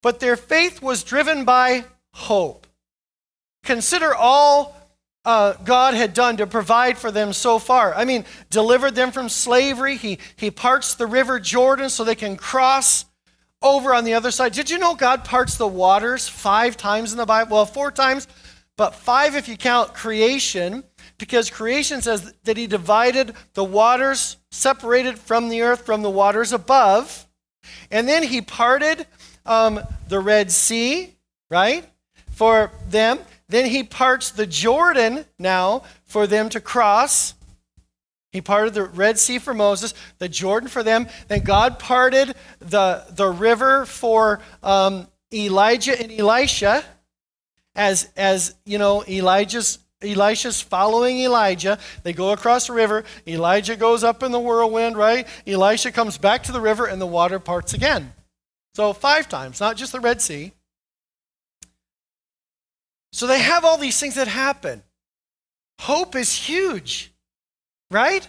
but 0.02 0.20
their 0.20 0.36
faith 0.36 0.82
was 0.82 1.02
driven 1.02 1.44
by 1.44 1.84
hope. 2.12 2.66
Consider 3.62 4.14
all 4.14 4.76
uh, 5.24 5.52
God 5.64 5.94
had 5.94 6.14
done 6.14 6.38
to 6.38 6.46
provide 6.46 6.96
for 6.96 7.10
them 7.10 7.32
so 7.32 7.58
far. 7.58 7.94
I 7.94 8.04
mean, 8.04 8.24
delivered 8.48 8.94
them 8.94 9.12
from 9.12 9.28
slavery. 9.28 9.96
He, 9.96 10.18
he 10.36 10.50
parts 10.50 10.94
the 10.94 11.06
river 11.06 11.38
Jordan 11.38 11.90
so 11.90 12.04
they 12.04 12.14
can 12.14 12.36
cross 12.36 13.04
over 13.62 13.94
on 13.94 14.04
the 14.04 14.14
other 14.14 14.30
side. 14.30 14.52
Did 14.52 14.70
you 14.70 14.78
know 14.78 14.94
God 14.94 15.24
parts 15.24 15.56
the 15.56 15.66
waters 15.66 16.26
five 16.26 16.76
times 16.76 17.12
in 17.12 17.18
the 17.18 17.26
Bible? 17.26 17.56
Well, 17.56 17.66
four 17.66 17.90
times, 17.90 18.26
but 18.76 18.94
five 18.94 19.34
if 19.34 19.46
you 19.48 19.58
count 19.58 19.92
creation, 19.92 20.84
because 21.18 21.50
creation 21.50 22.00
says 22.00 22.32
that 22.44 22.56
He 22.56 22.66
divided 22.66 23.34
the 23.52 23.64
waters, 23.64 24.38
separated 24.50 25.18
from 25.18 25.50
the 25.50 25.60
earth 25.60 25.84
from 25.84 26.00
the 26.00 26.10
waters 26.10 26.54
above. 26.54 27.26
And 27.90 28.08
then 28.08 28.22
He 28.22 28.40
parted 28.40 29.06
um, 29.46 29.80
the 30.08 30.20
Red 30.20 30.50
Sea, 30.50 31.14
right, 31.50 31.84
for 32.30 32.72
them. 32.88 33.18
Then 33.50 33.66
he 33.66 33.82
parts 33.82 34.30
the 34.30 34.46
Jordan 34.46 35.24
now 35.38 35.82
for 36.06 36.26
them 36.26 36.48
to 36.50 36.60
cross. 36.60 37.34
He 38.30 38.40
parted 38.40 38.74
the 38.74 38.84
Red 38.84 39.18
Sea 39.18 39.38
for 39.38 39.52
Moses, 39.52 39.92
the 40.18 40.28
Jordan 40.28 40.68
for 40.68 40.84
them. 40.84 41.08
Then 41.26 41.40
God 41.40 41.80
parted 41.80 42.34
the, 42.60 43.04
the 43.10 43.28
river 43.28 43.86
for 43.86 44.40
um, 44.62 45.08
Elijah 45.34 46.00
and 46.00 46.12
Elisha. 46.12 46.84
As, 47.74 48.08
as 48.16 48.54
you 48.64 48.78
know, 48.78 49.04
Elijah's 49.08 49.79
Elisha's 50.02 50.60
following 50.60 51.18
Elijah. 51.20 51.78
They 52.02 52.12
go 52.12 52.32
across 52.32 52.66
the 52.66 52.72
river. 52.72 53.04
Elijah 53.26 53.76
goes 53.76 54.02
up 54.02 54.22
in 54.22 54.32
the 54.32 54.40
whirlwind, 54.40 54.96
right? 54.96 55.26
Elisha 55.46 55.92
comes 55.92 56.18
back 56.18 56.42
to 56.44 56.52
the 56.52 56.60
river 56.60 56.86
and 56.86 57.00
the 57.00 57.06
water 57.06 57.38
parts 57.38 57.74
again. 57.74 58.12
So, 58.74 58.92
five 58.92 59.28
times, 59.28 59.60
not 59.60 59.76
just 59.76 59.92
the 59.92 60.00
Red 60.00 60.22
Sea. 60.22 60.52
So 63.12 63.26
they 63.26 63.40
have 63.40 63.64
all 63.64 63.76
these 63.76 63.98
things 63.98 64.14
that 64.14 64.28
happen. 64.28 64.82
Hope 65.80 66.14
is 66.14 66.32
huge, 66.32 67.12
right? 67.90 68.26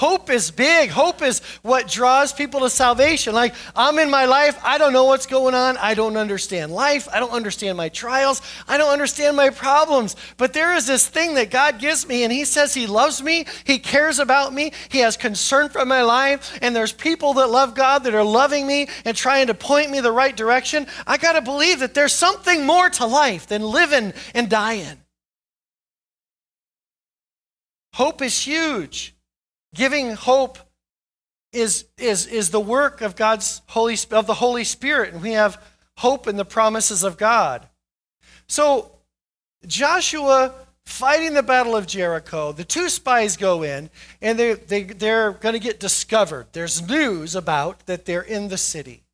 Hope 0.00 0.30
is 0.30 0.50
big. 0.50 0.88
Hope 0.88 1.20
is 1.20 1.40
what 1.60 1.86
draws 1.86 2.32
people 2.32 2.60
to 2.60 2.70
salvation. 2.70 3.34
Like, 3.34 3.54
I'm 3.76 3.98
in 3.98 4.08
my 4.08 4.24
life, 4.24 4.58
I 4.64 4.78
don't 4.78 4.94
know 4.94 5.04
what's 5.04 5.26
going 5.26 5.54
on. 5.54 5.76
I 5.76 5.92
don't 5.92 6.16
understand 6.16 6.72
life. 6.72 7.06
I 7.12 7.20
don't 7.20 7.32
understand 7.32 7.76
my 7.76 7.90
trials. 7.90 8.40
I 8.66 8.78
don't 8.78 8.94
understand 8.94 9.36
my 9.36 9.50
problems. 9.50 10.16
But 10.38 10.54
there 10.54 10.74
is 10.74 10.86
this 10.86 11.06
thing 11.06 11.34
that 11.34 11.50
God 11.50 11.78
gives 11.78 12.08
me, 12.08 12.22
and 12.24 12.32
He 12.32 12.46
says 12.46 12.72
He 12.72 12.86
loves 12.86 13.22
me. 13.22 13.44
He 13.64 13.78
cares 13.78 14.18
about 14.18 14.54
me. 14.54 14.72
He 14.88 15.00
has 15.00 15.18
concern 15.18 15.68
for 15.68 15.84
my 15.84 16.00
life. 16.00 16.58
And 16.62 16.74
there's 16.74 16.92
people 16.92 17.34
that 17.34 17.50
love 17.50 17.74
God 17.74 18.04
that 18.04 18.14
are 18.14 18.24
loving 18.24 18.66
me 18.66 18.88
and 19.04 19.14
trying 19.14 19.48
to 19.48 19.54
point 19.54 19.90
me 19.90 20.00
the 20.00 20.12
right 20.12 20.34
direction. 20.34 20.86
I 21.06 21.18
got 21.18 21.32
to 21.32 21.42
believe 21.42 21.80
that 21.80 21.92
there's 21.92 22.14
something 22.14 22.64
more 22.64 22.88
to 22.88 23.04
life 23.04 23.48
than 23.48 23.60
living 23.60 24.14
and 24.32 24.48
dying. 24.48 24.96
Hope 27.92 28.22
is 28.22 28.40
huge. 28.40 29.14
Giving 29.74 30.14
hope 30.14 30.58
is, 31.52 31.84
is, 31.98 32.26
is 32.26 32.50
the 32.50 32.60
work 32.60 33.00
of 33.00 33.16
God's 33.16 33.62
Holy 33.68 33.96
of 34.10 34.26
the 34.26 34.34
Holy 34.34 34.64
Spirit, 34.64 35.12
and 35.12 35.22
we 35.22 35.32
have 35.32 35.62
hope 35.96 36.26
in 36.26 36.36
the 36.36 36.44
promises 36.44 37.02
of 37.02 37.16
God. 37.16 37.68
So 38.48 38.92
Joshua 39.66 40.54
fighting 40.84 41.34
the 41.34 41.42
battle 41.42 41.76
of 41.76 41.86
Jericho, 41.86 42.52
the 42.52 42.64
two 42.64 42.88
spies 42.88 43.36
go 43.36 43.62
in, 43.62 43.90
and 44.20 44.38
they, 44.38 44.54
they, 44.54 44.82
they're 44.82 45.32
going 45.32 45.52
to 45.52 45.60
get 45.60 45.78
discovered. 45.78 46.46
There's 46.52 46.86
news 46.88 47.34
about 47.34 47.86
that 47.86 48.06
they're 48.06 48.22
in 48.22 48.48
the 48.48 48.58
city. 48.58 49.04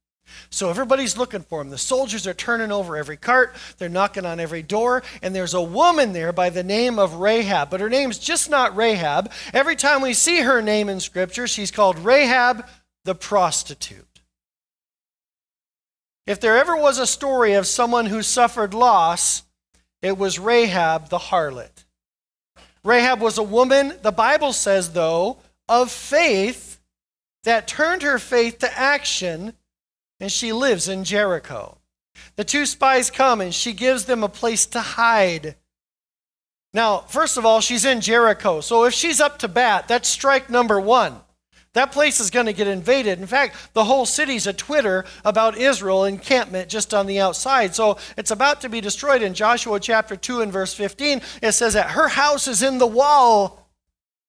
So 0.51 0.71
everybody's 0.71 1.17
looking 1.17 1.43
for 1.43 1.61
him. 1.61 1.71
The 1.71 1.79
soldiers 1.79 2.27
are 2.27 2.35
turning 2.35 2.73
over 2.73 2.97
every 2.97 3.17
cart, 3.17 3.55
they're 3.79 3.89
knocking 3.89 4.27
on 4.27 4.41
every 4.41 4.63
door, 4.63 5.03
and 5.23 5.35
there's 5.35 5.55
a 5.55 5.63
woman 5.63 6.13
there 6.13 6.33
by 6.33 6.51
the 6.51 6.65
name 6.65 6.99
of 6.99 7.15
Rahab. 7.15 7.71
But 7.71 7.81
her 7.81 7.91
name's 7.91 8.19
just 8.19 8.51
not 8.51 8.77
Rahab. 8.77 9.33
Every 9.53 9.77
time 9.77 10.03
we 10.03 10.15
see 10.15 10.41
her 10.41 10.63
name 10.63 10.89
in 10.89 11.01
Scripture, 11.01 11.47
she's 11.47 11.71
called 11.71 11.99
Rahab 11.99 12.67
the 13.05 13.15
prostitute. 13.15 14.05
If 16.27 16.41
there 16.41 16.59
ever 16.59 16.77
was 16.77 16.99
a 16.99 17.07
story 17.07 17.55
of 17.55 17.67
someone 17.67 18.07
who 18.07 18.23
suffered 18.23 18.75
loss, 18.75 19.45
it 20.03 20.19
was 20.19 20.39
Rahab 20.39 21.09
the 21.09 21.19
harlot. 21.19 21.85
Rahab 22.83 23.21
was 23.21 23.39
a 23.39 23.43
woman, 23.43 23.95
the 24.03 24.13
Bible 24.13 24.53
says, 24.53 24.93
though, 24.93 25.39
of 25.69 25.91
faith 25.91 26.81
that 27.45 27.69
turned 27.69 28.03
her 28.03 28.19
faith 28.19 28.59
to 28.59 28.79
action 28.79 29.55
and 30.21 30.31
she 30.31 30.53
lives 30.53 30.89
in 30.89 31.05
Jericho. 31.05 31.79
The 32.37 32.45
two 32.45 32.67
spies 32.67 33.11
come 33.11 33.41
and 33.41 33.55
she 33.55 33.73
gives 33.73 34.05
them 34.05 34.23
a 34.23 34.29
place 34.29 34.67
to 34.67 34.81
hide. 34.81 35.57
Now, 36.73 37.01
first 37.01 37.37
of 37.37 37.47
all, 37.47 37.61
she's 37.61 37.85
in 37.85 38.01
Jericho. 38.01 38.61
So 38.61 38.85
if 38.85 38.93
she's 38.93 39.21
up 39.21 39.39
to 39.41 39.49
bat, 39.49 39.89
that's 39.89 40.09
strike 40.09 40.51
number 40.51 40.81
one. 40.81 41.21
That 41.73 41.93
place 41.93 42.21
is 42.21 42.31
going 42.31 42.47
to 42.47 42.55
get 42.55 42.69
invaded. 42.69 43.19
In 43.19 43.27
fact, 43.27 43.75
the 43.75 43.85
whole 43.85 44.07
city's 44.07 44.47
a 44.47 44.55
Twitter 44.55 45.05
about 45.27 45.59
Israel 45.59 46.07
encampment 46.07 46.71
just 46.71 46.95
on 46.95 47.07
the 47.07 47.21
outside. 47.21 47.75
So 47.75 47.99
it's 48.17 48.31
about 48.31 48.63
to 48.63 48.71
be 48.71 48.81
destroyed. 48.81 49.21
In 49.21 49.35
Joshua 49.35 49.79
chapter 49.79 50.17
2 50.17 50.41
and 50.41 50.51
verse 50.51 50.73
15, 50.73 51.21
it 51.43 51.53
says 51.53 51.75
that 51.75 51.91
her 51.91 52.09
house 52.09 52.49
is 52.49 52.63
in 52.63 52.79
the 52.79 52.87
wall 52.87 53.66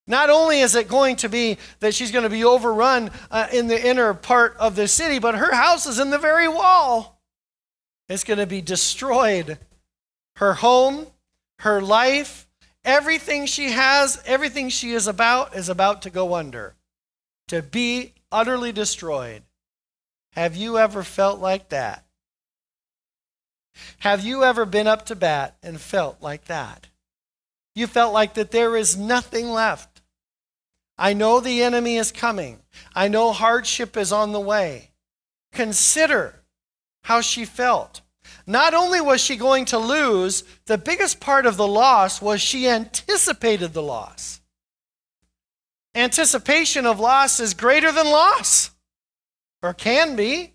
not 0.08 0.30
only 0.30 0.62
is 0.62 0.74
it 0.76 0.88
going 0.88 1.18
to 1.18 1.30
be 1.30 1.58
that 1.82 1.94
she's 1.94 2.12
going 2.12 2.24
to 2.24 2.30
be 2.30 2.46
overrun 2.46 3.12
uh, 3.30 3.48
in 3.52 3.68
the 3.68 3.88
inner 3.88 4.14
part 4.14 4.56
of 4.58 4.76
the 4.76 4.88
city, 4.88 5.20
but 5.20 5.36
her 5.36 5.54
house 5.54 5.86
is 5.86 6.00
in 6.00 6.10
the 6.10 6.18
very 6.18 6.48
wall. 6.48 7.22
It's 8.10 8.24
going 8.24 8.40
to 8.40 8.48
be 8.48 8.62
destroyed. 8.62 9.60
Her 10.38 10.54
home, 10.54 11.08
her 11.60 11.82
life, 11.82 12.48
everything 12.86 13.46
she 13.46 13.72
has, 13.72 14.22
everything 14.26 14.70
she 14.70 14.92
is 14.92 15.08
about, 15.08 15.56
is 15.56 15.68
about 15.68 16.02
to 16.04 16.10
go 16.10 16.36
under, 16.36 16.76
to 17.50 17.62
be 17.62 18.14
utterly 18.32 18.72
destroyed. 18.72 19.44
Have 20.32 20.56
you 20.56 20.78
ever 20.78 21.04
felt 21.04 21.40
like 21.40 21.70
that? 21.70 22.06
Have 24.00 24.24
you 24.24 24.44
ever 24.44 24.66
been 24.66 24.88
up 24.88 25.06
to 25.08 25.16
bat 25.16 25.58
and 25.62 25.80
felt 25.80 26.22
like 26.22 26.46
that? 26.46 26.88
You 27.76 27.88
felt 27.88 28.14
like 28.14 28.36
that 28.36 28.52
there 28.52 28.76
is 28.76 28.98
nothing 28.98 29.50
left. 29.50 29.97
I 30.98 31.14
know 31.14 31.40
the 31.40 31.62
enemy 31.62 31.98
is 31.98 32.12
coming. 32.12 32.60
I 32.96 33.08
know 33.08 33.32
hardship 33.32 33.96
is 33.96 34.12
on 34.12 34.32
the 34.32 34.40
way. 34.40 34.92
Consider 35.52 36.44
how 37.04 37.22
she 37.22 37.46
felt. 37.46 38.02
Not 38.46 38.74
only 38.74 39.02
was 39.02 39.22
she 39.22 39.36
going 39.36 39.66
to 39.66 39.78
lose, 39.78 40.44
the 40.66 40.78
biggest 40.78 41.20
part 41.20 41.46
of 41.46 41.58
the 41.58 41.68
loss 41.68 42.22
was 42.22 42.42
she 42.42 42.68
anticipated 42.68 43.74
the 43.74 43.84
loss. 43.84 44.42
Anticipation 45.94 46.86
of 46.86 47.00
loss 47.00 47.40
is 47.40 47.54
greater 47.54 47.92
than 47.92 48.06
loss, 48.06 48.72
or 49.62 49.74
can 49.74 50.16
be, 50.16 50.54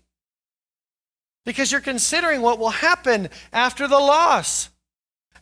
because 1.45 1.71
you're 1.71 1.81
considering 1.81 2.41
what 2.41 2.59
will 2.59 2.69
happen 2.69 3.29
after 3.51 3.87
the 3.87 3.99
loss. 3.99 4.69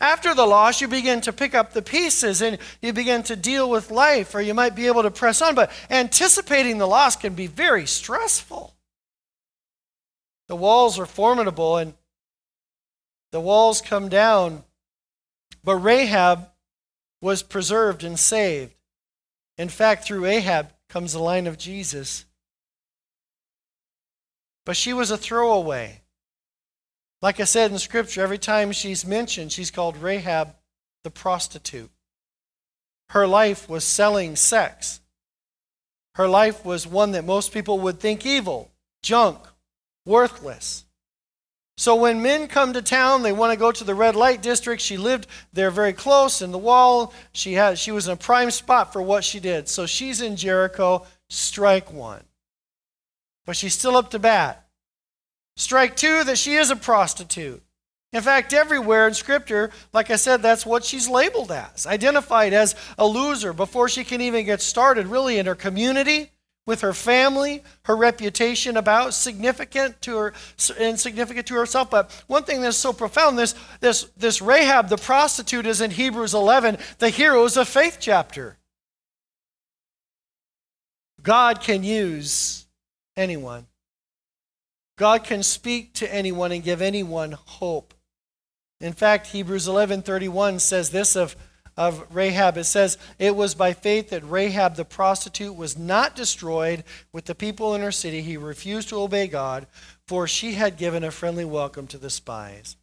After 0.01 0.33
the 0.33 0.47
loss, 0.47 0.81
you 0.81 0.87
begin 0.87 1.21
to 1.21 1.31
pick 1.31 1.53
up 1.53 1.73
the 1.73 1.83
pieces 1.83 2.41
and 2.41 2.57
you 2.81 2.91
begin 2.91 3.21
to 3.23 3.35
deal 3.35 3.69
with 3.69 3.91
life, 3.91 4.33
or 4.33 4.41
you 4.41 4.55
might 4.55 4.75
be 4.75 4.87
able 4.87 5.03
to 5.03 5.11
press 5.11 5.43
on. 5.43 5.53
But 5.53 5.71
anticipating 5.91 6.79
the 6.79 6.87
loss 6.87 7.15
can 7.15 7.35
be 7.35 7.45
very 7.45 7.85
stressful. 7.85 8.73
The 10.47 10.55
walls 10.55 10.97
are 10.97 11.05
formidable 11.05 11.77
and 11.77 11.93
the 13.31 13.39
walls 13.39 13.79
come 13.79 14.09
down, 14.09 14.63
but 15.63 15.75
Rahab 15.75 16.49
was 17.21 17.43
preserved 17.43 18.03
and 18.03 18.19
saved. 18.19 18.73
In 19.59 19.69
fact, 19.69 20.03
through 20.03 20.25
Rahab 20.25 20.73
comes 20.89 21.13
the 21.13 21.19
line 21.19 21.45
of 21.45 21.59
Jesus. 21.59 22.25
But 24.65 24.75
she 24.75 24.93
was 24.93 25.11
a 25.11 25.17
throwaway. 25.17 26.00
Like 27.21 27.39
I 27.39 27.43
said 27.43 27.71
in 27.71 27.77
Scripture, 27.77 28.21
every 28.21 28.39
time 28.39 28.71
she's 28.71 29.05
mentioned, 29.05 29.51
she's 29.51 29.71
called 29.71 29.97
Rahab 29.97 30.55
the 31.03 31.11
prostitute. 31.11 31.91
Her 33.09 33.27
life 33.27 33.69
was 33.69 33.83
selling 33.83 34.35
sex. 34.35 35.01
Her 36.15 36.27
life 36.27 36.65
was 36.65 36.87
one 36.87 37.11
that 37.11 37.25
most 37.25 37.53
people 37.53 37.79
would 37.79 37.99
think 37.99 38.25
evil, 38.25 38.71
junk, 39.03 39.37
worthless. 40.05 40.85
So 41.77 41.95
when 41.95 42.21
men 42.21 42.47
come 42.47 42.73
to 42.73 42.81
town, 42.81 43.23
they 43.23 43.31
want 43.31 43.53
to 43.53 43.59
go 43.59 43.71
to 43.71 43.83
the 43.83 43.95
red 43.95 44.15
light 44.15 44.41
district. 44.41 44.81
She 44.81 44.97
lived 44.97 45.27
there 45.53 45.71
very 45.71 45.93
close 45.93 46.41
in 46.41 46.51
the 46.51 46.57
wall. 46.57 47.13
She 47.33 47.53
had 47.53 47.79
she 47.79 47.91
was 47.91 48.07
in 48.07 48.13
a 48.13 48.17
prime 48.17 48.51
spot 48.51 48.93
for 48.93 49.01
what 49.01 49.23
she 49.23 49.39
did. 49.39 49.67
So 49.67 49.85
she's 49.85 50.21
in 50.21 50.35
Jericho, 50.35 51.05
strike 51.29 51.91
one. 51.91 52.23
But 53.45 53.55
she's 53.55 53.73
still 53.73 53.95
up 53.95 54.11
to 54.11 54.19
bat. 54.19 54.67
Strike 55.61 55.95
two, 55.95 56.23
that 56.23 56.39
she 56.39 56.55
is 56.55 56.71
a 56.71 56.75
prostitute. 56.75 57.61
In 58.13 58.21
fact, 58.23 58.51
everywhere 58.51 59.07
in 59.07 59.13
Scripture, 59.13 59.69
like 59.93 60.09
I 60.09 60.15
said, 60.15 60.41
that's 60.41 60.65
what 60.65 60.83
she's 60.83 61.07
labeled 61.07 61.51
as, 61.51 61.85
identified 61.85 62.51
as 62.51 62.73
a 62.97 63.05
loser 63.05 63.53
before 63.53 63.87
she 63.87 64.03
can 64.03 64.21
even 64.21 64.43
get 64.43 64.59
started, 64.59 65.05
really, 65.05 65.37
in 65.37 65.45
her 65.45 65.53
community, 65.53 66.31
with 66.65 66.81
her 66.81 66.93
family, 66.93 67.63
her 67.83 67.95
reputation 67.95 68.75
about 68.75 69.13
significant 69.13 70.01
to 70.01 70.17
her 70.17 70.33
and 70.79 70.99
significant 70.99 71.45
to 71.45 71.53
herself. 71.53 71.91
But 71.91 72.11
one 72.25 72.43
thing 72.43 72.61
that's 72.61 72.75
so 72.75 72.91
profound, 72.91 73.37
this 73.37 73.53
this 73.81 74.05
this 74.17 74.41
Rahab 74.41 74.89
the 74.89 74.97
prostitute 74.97 75.67
is 75.67 75.79
in 75.79 75.91
Hebrews 75.91 76.33
11, 76.33 76.79
the 76.97 77.09
heroes 77.09 77.55
of 77.55 77.67
faith 77.67 77.97
chapter. 77.99 78.57
God 81.21 81.61
can 81.61 81.83
use 81.83 82.65
anyone. 83.15 83.67
God 85.01 85.23
can 85.23 85.41
speak 85.41 85.95
to 85.95 86.13
anyone 86.13 86.51
and 86.51 86.63
give 86.63 86.79
anyone 86.79 87.31
hope. 87.31 87.95
In 88.79 88.93
fact, 88.93 89.25
Hebrews 89.25 89.67
11:31 89.67 90.59
says 90.59 90.91
this 90.91 91.15
of, 91.15 91.35
of 91.75 92.05
Rahab. 92.11 92.55
It 92.55 92.65
says, 92.65 92.99
"It 93.17 93.35
was 93.35 93.55
by 93.55 93.73
faith 93.73 94.11
that 94.11 94.23
Rahab 94.23 94.75
the 94.75 94.85
prostitute 94.85 95.55
was 95.55 95.75
not 95.75 96.15
destroyed 96.15 96.83
with 97.11 97.25
the 97.25 97.33
people 97.33 97.73
in 97.73 97.81
her 97.81 97.91
city. 97.91 98.21
He 98.21 98.37
refused 98.37 98.89
to 98.89 99.01
obey 99.01 99.25
God, 99.25 99.65
for 100.05 100.27
she 100.27 100.53
had 100.53 100.77
given 100.77 101.03
a 101.03 101.09
friendly 101.09 101.45
welcome 101.45 101.87
to 101.87 101.97
the 101.97 102.11
spies." 102.11 102.75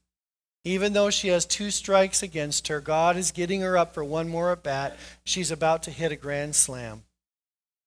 Even 0.65 0.95
though 0.95 1.11
she 1.11 1.29
has 1.29 1.47
two 1.47 1.71
strikes 1.71 2.21
against 2.21 2.67
her, 2.67 2.81
God 2.81 3.17
is 3.17 3.31
getting 3.31 3.61
her 3.61 3.79
up 3.79 3.95
for 3.95 4.03
one 4.03 4.29
more 4.29 4.51
at 4.51 4.65
bat. 4.65 4.99
She's 5.23 5.53
about 5.53 5.85
to 5.85 5.93
hit 5.93 6.11
a 6.11 6.17
grand 6.17 6.57
slam. 6.57 7.05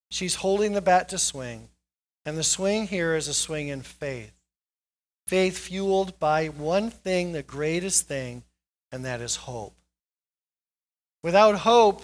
She's 0.10 0.36
holding 0.36 0.72
the 0.72 0.82
bat 0.82 1.10
to 1.10 1.18
swing. 1.18 1.68
And 2.25 2.38
the 2.38 2.44
swing 2.44 2.88
here 2.88 3.16
is 3.16 3.28
a 3.28 3.34
swing 3.34 3.70
in 3.70 3.82
faith. 3.82 4.34
Faith 5.28 5.58
fueled 5.58 6.20
by 6.20 6.48
one 6.48 6.90
thing, 6.90 7.32
the 7.32 7.44
greatest 7.44 8.08
thing, 8.08 8.44
and 8.92 9.06
that 9.06 9.22
is 9.22 9.38
hope. 9.38 9.75
Without 11.24 11.60
hope, 11.60 12.04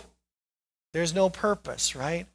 there's 0.94 1.14
no 1.14 1.30
purpose, 1.30 1.96
right? 1.96 2.26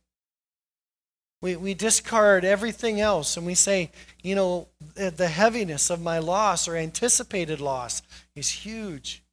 We, 1.41 1.57
we 1.57 1.75
discard 1.75 2.45
everything 2.45 3.01
else 3.01 3.37
and 3.37 3.45
we 3.45 3.55
say, 3.55 3.91
you 4.23 4.37
know, 4.37 4.69
the 4.95 5.29
heaviness 5.29 5.91
of 5.91 6.01
my 6.01 6.19
loss 6.21 6.69
or 6.69 6.77
anticipated 6.77 7.61
loss 7.61 8.03
is 8.37 8.49
huge. 8.49 9.25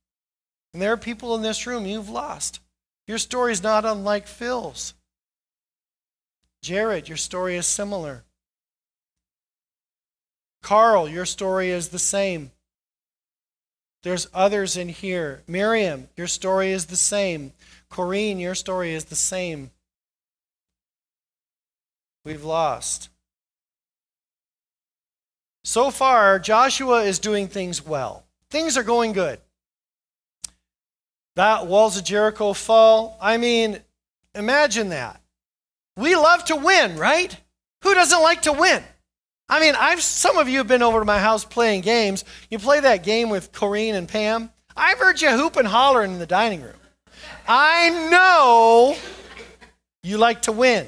And 0.74 0.82
there 0.82 0.94
are 0.94 0.98
people 0.98 1.36
in 1.36 1.44
this 1.44 1.68
room 1.68 1.86
you've 1.86 2.10
lost. 2.10 2.60
Your 3.08 3.20
story 3.20 3.52
is 3.52 3.62
not 3.62 3.86
unlike 3.86 4.28
Phil's. 4.28 4.94
Jared, 6.64 7.08
your 7.08 7.18
story 7.18 7.56
is 7.56 7.68
similar. 7.68 8.24
Carl, 10.62 11.08
your 11.08 11.26
story 11.26 11.70
is 11.70 11.90
the 11.90 12.00
same. 12.00 12.52
There's 14.04 14.28
others 14.34 14.78
in 14.78 14.90
here. 14.90 15.44
Miriam, 15.48 16.08
your 16.16 16.28
story 16.28 16.72
is 16.72 16.86
the 16.86 16.96
same. 16.96 17.54
Corrine, 17.92 18.40
your 18.40 18.56
story 18.56 18.94
is 18.94 19.06
the 19.06 19.16
same. 19.16 19.72
We've 22.24 22.44
lost. 22.44 23.10
So 25.64 25.92
far, 25.92 26.40
Joshua 26.40 27.04
is 27.04 27.20
doing 27.20 27.48
things 27.48 27.86
well. 27.86 28.26
Things 28.50 28.78
are 28.78 28.84
going 28.84 29.14
good. 29.14 29.40
That 31.36 31.68
walls 31.68 31.98
of 31.98 32.04
Jericho 32.04 32.54
fall. 32.54 33.18
I 33.22 33.38
mean, 33.38 33.80
imagine 34.34 34.90
that. 34.90 35.22
We 35.96 36.16
love 36.16 36.46
to 36.46 36.56
win, 36.56 36.98
right? 36.98 37.36
Who 37.84 37.94
doesn't 37.94 38.22
like 38.22 38.44
to 38.44 38.54
win? 38.54 38.84
I 39.50 39.60
mean, 39.60 39.74
I've 39.76 40.02
some 40.02 40.38
of 40.38 40.48
you 40.48 40.60
have 40.60 40.68
been 40.68 40.84
over 40.84 41.00
to 41.00 41.06
my 41.06 41.20
house 41.20 41.44
playing 41.44 41.82
games. 41.82 42.24
You 42.50 42.60
play 42.60 42.80
that 42.82 43.04
game 43.04 43.30
with 43.30 43.52
Corrine 43.52 43.96
and 43.96 44.08
Pam. 44.08 44.52
I've 44.78 45.00
heard 45.00 45.22
you 45.22 45.32
hoop 45.32 45.56
and 45.56 45.68
hollering 45.68 46.14
in 46.14 46.20
the 46.20 46.28
dining 46.28 46.62
room. 46.62 46.76
I 47.48 47.90
know 48.12 48.96
you 50.04 50.18
like 50.18 50.44
to 50.44 50.52
win. 50.52 50.88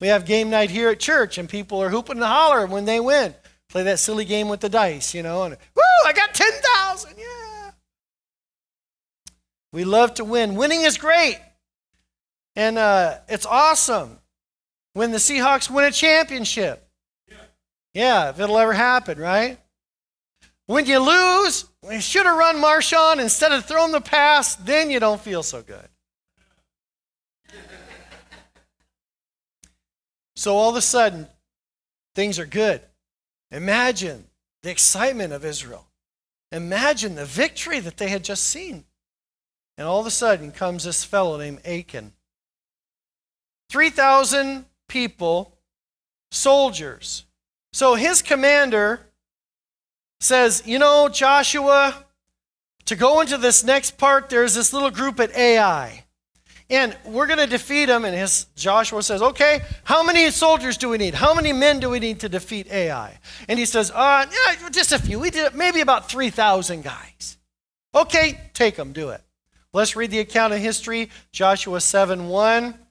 We 0.00 0.08
have 0.08 0.24
game 0.24 0.50
night 0.50 0.70
here 0.70 0.90
at 0.90 1.00
church, 1.00 1.38
and 1.38 1.48
people 1.48 1.82
are 1.82 1.88
hooping 1.88 2.16
and 2.16 2.24
hollering 2.24 2.70
when 2.70 2.84
they 2.84 3.00
win. 3.00 3.34
Play 3.68 3.82
that 3.84 3.98
silly 3.98 4.24
game 4.24 4.48
with 4.48 4.60
the 4.60 4.68
dice, 4.68 5.14
you 5.14 5.22
know, 5.22 5.42
and 5.42 5.56
woo, 5.74 5.82
I 6.06 6.12
got 6.12 6.32
10,000. 6.34 7.14
Yeah. 7.18 7.70
We 9.72 9.84
love 9.84 10.14
to 10.14 10.24
win. 10.24 10.54
Winning 10.54 10.82
is 10.82 10.96
great. 10.96 11.40
And 12.54 12.78
uh, 12.78 13.18
it's 13.28 13.46
awesome 13.46 14.18
when 14.92 15.10
the 15.10 15.18
Seahawks 15.18 15.68
win 15.68 15.84
a 15.84 15.90
championship. 15.90 16.85
Yeah, 17.96 18.28
if 18.28 18.38
it'll 18.38 18.58
ever 18.58 18.74
happen, 18.74 19.18
right? 19.18 19.56
When 20.66 20.84
you 20.84 20.98
lose, 20.98 21.64
when 21.80 21.94
you 21.94 22.02
should 22.02 22.26
have 22.26 22.36
run 22.36 22.56
Marshawn 22.56 23.22
instead 23.22 23.52
of 23.52 23.64
throwing 23.64 23.92
the 23.92 24.02
pass, 24.02 24.54
then 24.54 24.90
you 24.90 25.00
don't 25.00 25.18
feel 25.18 25.42
so 25.42 25.62
good. 25.62 25.88
so 30.36 30.54
all 30.54 30.68
of 30.68 30.76
a 30.76 30.82
sudden, 30.82 31.26
things 32.14 32.38
are 32.38 32.44
good. 32.44 32.82
Imagine 33.50 34.26
the 34.62 34.70
excitement 34.70 35.32
of 35.32 35.42
Israel. 35.42 35.88
Imagine 36.52 37.14
the 37.14 37.24
victory 37.24 37.80
that 37.80 37.96
they 37.96 38.10
had 38.10 38.22
just 38.22 38.44
seen. 38.44 38.84
And 39.78 39.88
all 39.88 40.00
of 40.00 40.06
a 40.06 40.10
sudden 40.10 40.52
comes 40.52 40.84
this 40.84 41.02
fellow 41.02 41.38
named 41.38 41.60
Achan. 41.64 42.12
3,000 43.70 44.66
people, 44.86 45.56
soldiers, 46.30 47.24
so 47.76 47.94
his 47.94 48.22
commander 48.22 49.00
says, 50.18 50.62
You 50.64 50.78
know, 50.78 51.10
Joshua, 51.10 52.06
to 52.86 52.96
go 52.96 53.20
into 53.20 53.36
this 53.36 53.62
next 53.64 53.98
part, 53.98 54.30
there's 54.30 54.54
this 54.54 54.72
little 54.72 54.90
group 54.90 55.20
at 55.20 55.30
Ai. 55.36 56.04
And 56.70 56.96
we're 57.04 57.26
going 57.26 57.38
to 57.38 57.46
defeat 57.46 57.84
them. 57.84 58.06
And 58.06 58.16
his 58.16 58.46
Joshua 58.56 59.02
says, 59.02 59.20
Okay, 59.20 59.60
how 59.84 60.02
many 60.02 60.30
soldiers 60.30 60.78
do 60.78 60.88
we 60.88 60.96
need? 60.96 61.12
How 61.12 61.34
many 61.34 61.52
men 61.52 61.78
do 61.78 61.90
we 61.90 62.00
need 62.00 62.20
to 62.20 62.30
defeat 62.30 62.66
Ai? 62.72 63.18
And 63.46 63.58
he 63.58 63.66
says, 63.66 63.90
uh, 63.90 64.24
yeah, 64.24 64.70
just 64.70 64.92
a 64.92 64.98
few. 64.98 65.20
We 65.20 65.28
did 65.28 65.54
maybe 65.54 65.82
about 65.82 66.08
3,000 66.08 66.82
guys. 66.82 67.36
Okay, 67.94 68.40
take 68.54 68.76
them, 68.76 68.94
do 68.94 69.10
it. 69.10 69.20
Let's 69.74 69.96
read 69.96 70.10
the 70.10 70.20
account 70.20 70.54
of 70.54 70.60
history. 70.60 71.10
Joshua 71.30 71.82
7 71.82 72.28
1. 72.28 72.85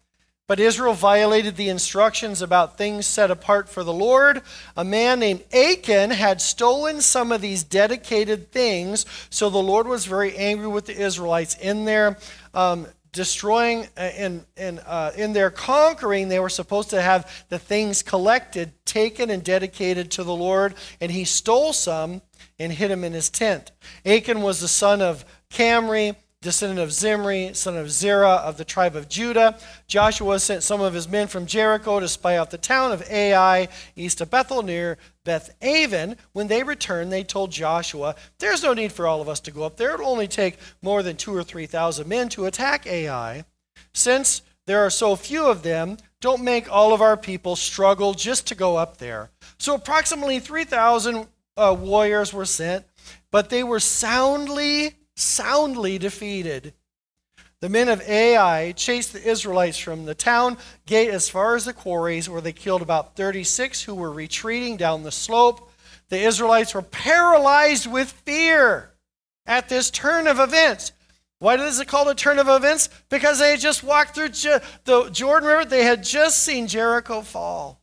But 0.47 0.59
Israel 0.59 0.93
violated 0.93 1.55
the 1.55 1.69
instructions 1.69 2.43
about 2.43 2.77
things 2.77 3.07
set 3.07 3.31
apart 3.31 3.67
for 3.67 3.83
the 3.83 3.93
Lord. 3.93 4.43
A 4.77 4.83
man 4.83 5.19
named 5.19 5.43
Achan 5.51 6.11
had 6.11 6.39
stolen 6.39 7.01
some 7.01 7.31
of 7.31 7.41
these 7.41 7.63
dedicated 7.63 8.51
things, 8.51 9.07
so 9.31 9.49
the 9.49 9.57
Lord 9.57 9.87
was 9.87 10.05
very 10.05 10.37
angry 10.37 10.67
with 10.67 10.85
the 10.85 10.95
Israelites. 10.95 11.55
In 11.55 11.85
their 11.85 12.17
um, 12.53 12.85
destroying, 13.11 13.87
uh, 13.97 14.11
in, 14.15 14.45
in, 14.55 14.77
uh, 14.79 15.13
in 15.17 15.33
their 15.33 15.49
conquering, 15.49 16.27
they 16.27 16.39
were 16.39 16.49
supposed 16.49 16.91
to 16.91 17.01
have 17.01 17.45
the 17.49 17.57
things 17.57 18.03
collected, 18.03 18.71
taken, 18.85 19.31
and 19.31 19.43
dedicated 19.43 20.11
to 20.11 20.23
the 20.23 20.35
Lord, 20.35 20.75
and 21.01 21.11
he 21.11 21.23
stole 21.23 21.73
some 21.73 22.21
and 22.59 22.71
hid 22.71 22.91
them 22.91 23.03
in 23.03 23.13
his 23.13 23.31
tent. 23.31 23.71
Achan 24.05 24.41
was 24.43 24.59
the 24.59 24.67
son 24.67 25.01
of 25.01 25.25
Carmi 25.49 26.15
descendant 26.45 26.79
of 26.79 26.93
Zimri, 26.93 27.53
son 27.53 27.75
of 27.75 27.91
Zerah 27.91 28.35
of 28.35 28.57
the 28.57 28.63
tribe 28.63 28.95
of 28.95 29.09
Judah. 29.09 29.57
Joshua 29.87 30.39
sent 30.39 30.61
some 30.61 30.79
of 30.79 30.93
his 30.93 31.09
men 31.09 31.27
from 31.27 31.47
Jericho 31.47 31.99
to 31.99 32.07
spy 32.07 32.37
out 32.37 32.51
the 32.51 32.57
town 32.57 32.91
of 32.91 33.01
Ai, 33.09 33.67
east 33.95 34.21
of 34.21 34.29
Bethel, 34.29 34.61
near 34.61 34.99
Beth 35.23 35.49
Aven. 35.61 36.15
When 36.33 36.47
they 36.47 36.61
returned, 36.61 37.11
they 37.11 37.23
told 37.23 37.51
Joshua, 37.51 38.15
There's 38.37 38.61
no 38.61 38.73
need 38.73 38.91
for 38.93 39.07
all 39.07 39.21
of 39.21 39.27
us 39.27 39.39
to 39.41 39.51
go 39.51 39.63
up 39.63 39.75
there. 39.75 39.95
It'll 39.95 40.07
only 40.07 40.27
take 40.27 40.59
more 40.83 41.01
than 41.01 41.17
two 41.17 41.35
or 41.35 41.43
three 41.43 41.65
thousand 41.65 42.07
men 42.07 42.29
to 42.29 42.45
attack 42.45 42.85
Ai. 42.85 43.43
Since 43.93 44.43
there 44.67 44.85
are 44.85 44.91
so 44.91 45.15
few 45.15 45.47
of 45.47 45.63
them, 45.63 45.97
don't 46.21 46.43
make 46.43 46.71
all 46.71 46.93
of 46.93 47.01
our 47.01 47.17
people 47.17 47.55
struggle 47.55 48.13
just 48.13 48.47
to 48.47 48.55
go 48.55 48.77
up 48.77 48.97
there. 48.97 49.31
So 49.57 49.73
approximately 49.75 50.39
3,000 50.39 51.27
uh, 51.57 51.75
warriors 51.79 52.33
were 52.33 52.45
sent, 52.45 52.85
but 53.31 53.49
they 53.49 53.63
were 53.63 53.79
soundly 53.79 54.95
soundly 55.15 55.97
defeated. 55.97 56.73
The 57.61 57.69
men 57.69 57.89
of 57.89 58.01
Ai 58.01 58.73
chased 58.73 59.13
the 59.13 59.27
Israelites 59.27 59.77
from 59.77 60.05
the 60.05 60.13
town 60.13 60.57
gate 60.85 61.09
as 61.09 61.29
far 61.29 61.55
as 61.55 61.65
the 61.65 61.73
quarries, 61.73 62.29
where 62.29 62.41
they 62.41 62.53
killed 62.53 62.81
about 62.81 63.15
36 63.15 63.83
who 63.83 63.95
were 63.95 64.11
retreating 64.11 64.77
down 64.77 65.03
the 65.03 65.11
slope. 65.11 65.71
The 66.09 66.19
Israelites 66.19 66.75
were 66.75 66.81
paralyzed 66.81 67.87
with 67.87 68.11
fear 68.11 68.91
at 69.45 69.69
this 69.69 69.89
turn 69.89 70.27
of 70.27 70.39
events. 70.39 70.91
Why 71.39 71.55
is 71.55 71.79
it 71.79 71.87
called 71.87 72.07
a 72.07 72.15
turn 72.15 72.39
of 72.39 72.47
events? 72.47 72.89
Because 73.09 73.39
they 73.39 73.51
had 73.51 73.59
just 73.59 73.83
walked 73.83 74.15
through 74.15 74.29
the 74.29 75.09
Jordan 75.11 75.49
River. 75.49 75.65
They 75.65 75.83
had 75.83 76.03
just 76.03 76.43
seen 76.43 76.67
Jericho 76.67 77.21
fall. 77.21 77.81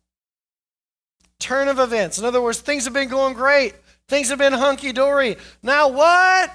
Turn 1.38 1.68
of 1.68 1.79
events. 1.79 2.18
In 2.18 2.25
other 2.25 2.40
words, 2.40 2.61
things 2.61 2.85
have 2.85 2.95
been 2.95 3.09
going 3.09 3.35
great. 3.35 3.75
Things 4.09 4.29
have 4.29 4.38
been 4.38 4.53
hunky 4.53 4.92
dory. 4.92 5.37
Now 5.62 5.88
what? 5.88 6.51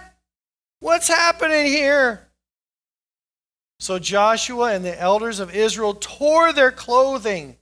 What's 0.80 1.08
happening 1.08 1.66
here? 1.66 2.28
So 3.80 4.00
Joshua 4.00 4.74
and 4.74 4.84
the 4.84 5.00
elders 5.00 5.40
of 5.40 5.56
Israel 5.56 5.96
tore 6.00 6.54
their 6.54 6.72
clothing 6.72 7.58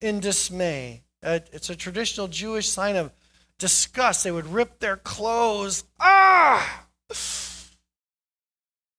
in 0.00 0.20
dismay. 0.20 1.02
Uh, 1.22 1.40
it's 1.52 1.70
a 1.70 1.76
traditional 1.76 2.28
Jewish 2.28 2.68
sign 2.68 2.96
of 2.96 3.12
disgust. 3.58 4.24
They 4.24 4.30
would 4.30 4.52
rip 4.52 4.78
their 4.78 4.96
clothes. 4.96 5.84
Ah! 5.98 6.86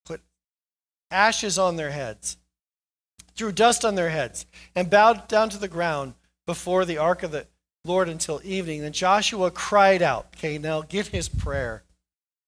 Put 0.05 0.21
ashes 1.11 1.57
on 1.57 1.75
their 1.75 1.91
heads, 1.91 2.37
threw 3.35 3.51
dust 3.51 3.85
on 3.85 3.95
their 3.95 4.09
heads, 4.09 4.45
and 4.75 4.89
bowed 4.89 5.27
down 5.27 5.49
to 5.49 5.57
the 5.57 5.67
ground 5.67 6.13
before 6.45 6.85
the 6.85 6.97
ark 6.97 7.23
of 7.23 7.31
the 7.31 7.47
Lord 7.85 8.09
until 8.09 8.41
evening. 8.43 8.81
Then 8.81 8.93
Joshua 8.93 9.51
cried 9.51 10.01
out. 10.01 10.27
Okay, 10.35 10.57
now 10.57 10.81
get 10.81 11.07
his 11.07 11.29
prayer. 11.29 11.83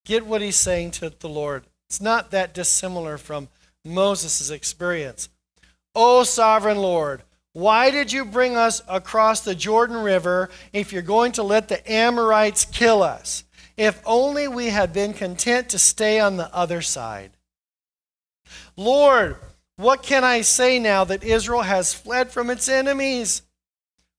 Get 0.05 0.25
what 0.25 0.41
he's 0.41 0.55
saying 0.55 0.91
to 0.91 1.09
the 1.09 1.29
Lord. 1.29 1.65
It's 1.89 2.01
not 2.01 2.31
that 2.31 2.53
dissimilar 2.53 3.17
from 3.17 3.49
Moses' 3.85 4.49
experience. 4.49 5.29
O 5.95 6.23
sovereign 6.23 6.77
Lord, 6.77 7.23
why 7.53 7.89
did 7.91 8.11
you 8.11 8.25
bring 8.25 8.55
us 8.55 8.81
across 8.87 9.41
the 9.41 9.55
Jordan 9.55 9.97
River 9.97 10.49
if 10.71 10.93
you're 10.93 11.01
going 11.01 11.31
to 11.33 11.43
let 11.43 11.67
the 11.67 11.91
Amorites 11.91 12.65
kill 12.65 13.01
us? 13.01 13.43
If 13.75 14.01
only 14.05 14.47
we 14.47 14.67
had 14.67 14.93
been 14.93 15.13
content 15.13 15.69
to 15.69 15.79
stay 15.79 16.19
on 16.19 16.37
the 16.37 16.53
other 16.53 16.81
side. 16.81 17.31
Lord, 18.75 19.37
what 19.77 20.03
can 20.03 20.23
I 20.23 20.41
say 20.41 20.77
now 20.77 21.05
that 21.05 21.23
Israel 21.23 21.61
has 21.61 21.93
fled 21.93 22.31
from 22.31 22.49
its 22.49 22.67
enemies? 22.67 23.41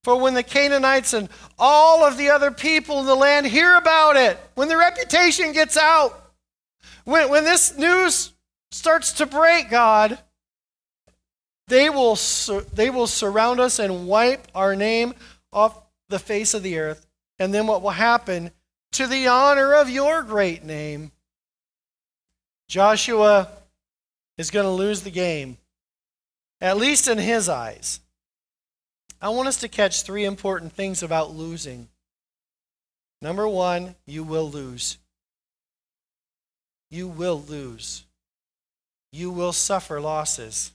For 0.03 0.19
when 0.19 0.35
the 0.35 0.43
Canaanites 0.43 1.13
and 1.13 1.29
all 1.59 2.05
of 2.05 2.17
the 2.17 2.31
other 2.31 2.51
people 2.51 3.01
in 3.01 3.07
the 3.07 3.15
land 3.15 3.47
hear 3.47 3.77
about 3.77 4.17
it, 4.17 4.39
when 4.55 4.69
the 4.69 4.77
reputation 4.77 5.53
gets 5.53 5.77
out, 5.77 6.33
when, 7.05 7.29
when 7.29 7.45
this 7.45 7.77
news 7.77 8.33
starts 8.71 9.13
to 9.15 9.27
break, 9.27 9.69
God, 9.69 10.19
they 11.69 11.91
will, 11.91 12.19
they 12.75 12.91
will 12.91 13.07
surround 13.07 13.61
us 13.61 13.79
and 13.79 14.07
wipe 14.09 14.49
our 14.55 14.75
name 14.75 15.15
off 15.53 15.79
the 16.09 16.19
face 16.19 16.55
of 16.55 16.63
the 16.63 16.79
earth. 16.79 17.07
And 17.39 17.53
then 17.53 17.67
what 17.67 17.83
will 17.83 17.91
happen? 17.91 18.51
To 18.93 19.07
the 19.07 19.29
honor 19.29 19.75
of 19.75 19.89
your 19.89 20.23
great 20.23 20.65
name. 20.65 21.13
Joshua 22.69 23.49
is 24.39 24.51
going 24.51 24.65
to 24.65 24.71
lose 24.71 25.03
the 25.03 25.11
game, 25.11 25.59
at 26.61 26.77
least 26.77 27.09
in 27.09 27.19
his 27.19 27.49
eyes. 27.49 28.01
I 29.21 29.29
want 29.29 29.49
us 29.49 29.59
to 29.59 29.69
catch 29.69 30.03
three 30.03 30.25
important 30.25 30.73
things 30.73 31.03
about 31.03 31.35
losing. 31.35 31.89
Number 33.21 33.47
one, 33.47 33.97
you 34.07 34.25
will 34.25 34.51
lose. 34.51 34.97
You 36.91 37.07
will 37.07 37.41
lose. 37.41 38.05
You 39.13 39.31
will 39.31 39.53
suffer 39.53 40.01
losses. 40.01 40.73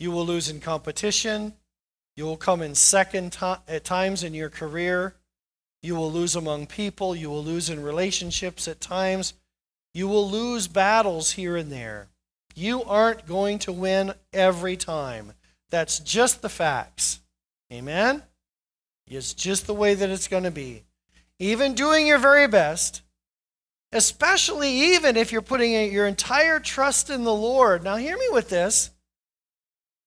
You 0.00 0.10
will 0.10 0.26
lose 0.26 0.48
in 0.48 0.60
competition. 0.60 1.54
You 2.16 2.24
will 2.24 2.36
come 2.36 2.60
in 2.60 2.74
second 2.74 3.32
to- 3.34 3.62
at 3.68 3.84
times 3.84 4.24
in 4.24 4.34
your 4.34 4.50
career. 4.50 5.14
You 5.82 5.94
will 5.94 6.10
lose 6.10 6.34
among 6.34 6.66
people. 6.66 7.14
You 7.14 7.30
will 7.30 7.44
lose 7.44 7.70
in 7.70 7.82
relationships 7.82 8.66
at 8.66 8.80
times. 8.80 9.34
You 9.92 10.08
will 10.08 10.28
lose 10.28 10.66
battles 10.66 11.32
here 11.32 11.56
and 11.56 11.70
there. 11.70 12.08
You 12.56 12.82
aren't 12.82 13.26
going 13.26 13.58
to 13.60 13.72
win 13.72 14.14
every 14.32 14.76
time. 14.76 15.34
That's 15.70 16.00
just 16.00 16.42
the 16.42 16.48
facts. 16.48 17.20
Amen? 17.74 18.22
It's 19.06 19.34
just 19.34 19.66
the 19.66 19.74
way 19.74 19.94
that 19.94 20.10
it's 20.10 20.28
going 20.28 20.44
to 20.44 20.50
be. 20.50 20.84
Even 21.38 21.74
doing 21.74 22.06
your 22.06 22.18
very 22.18 22.46
best, 22.46 23.02
especially 23.92 24.70
even 24.94 25.16
if 25.16 25.32
you're 25.32 25.42
putting 25.42 25.92
your 25.92 26.06
entire 26.06 26.60
trust 26.60 27.10
in 27.10 27.24
the 27.24 27.34
Lord. 27.34 27.82
Now, 27.82 27.96
hear 27.96 28.16
me 28.16 28.28
with 28.30 28.48
this 28.48 28.90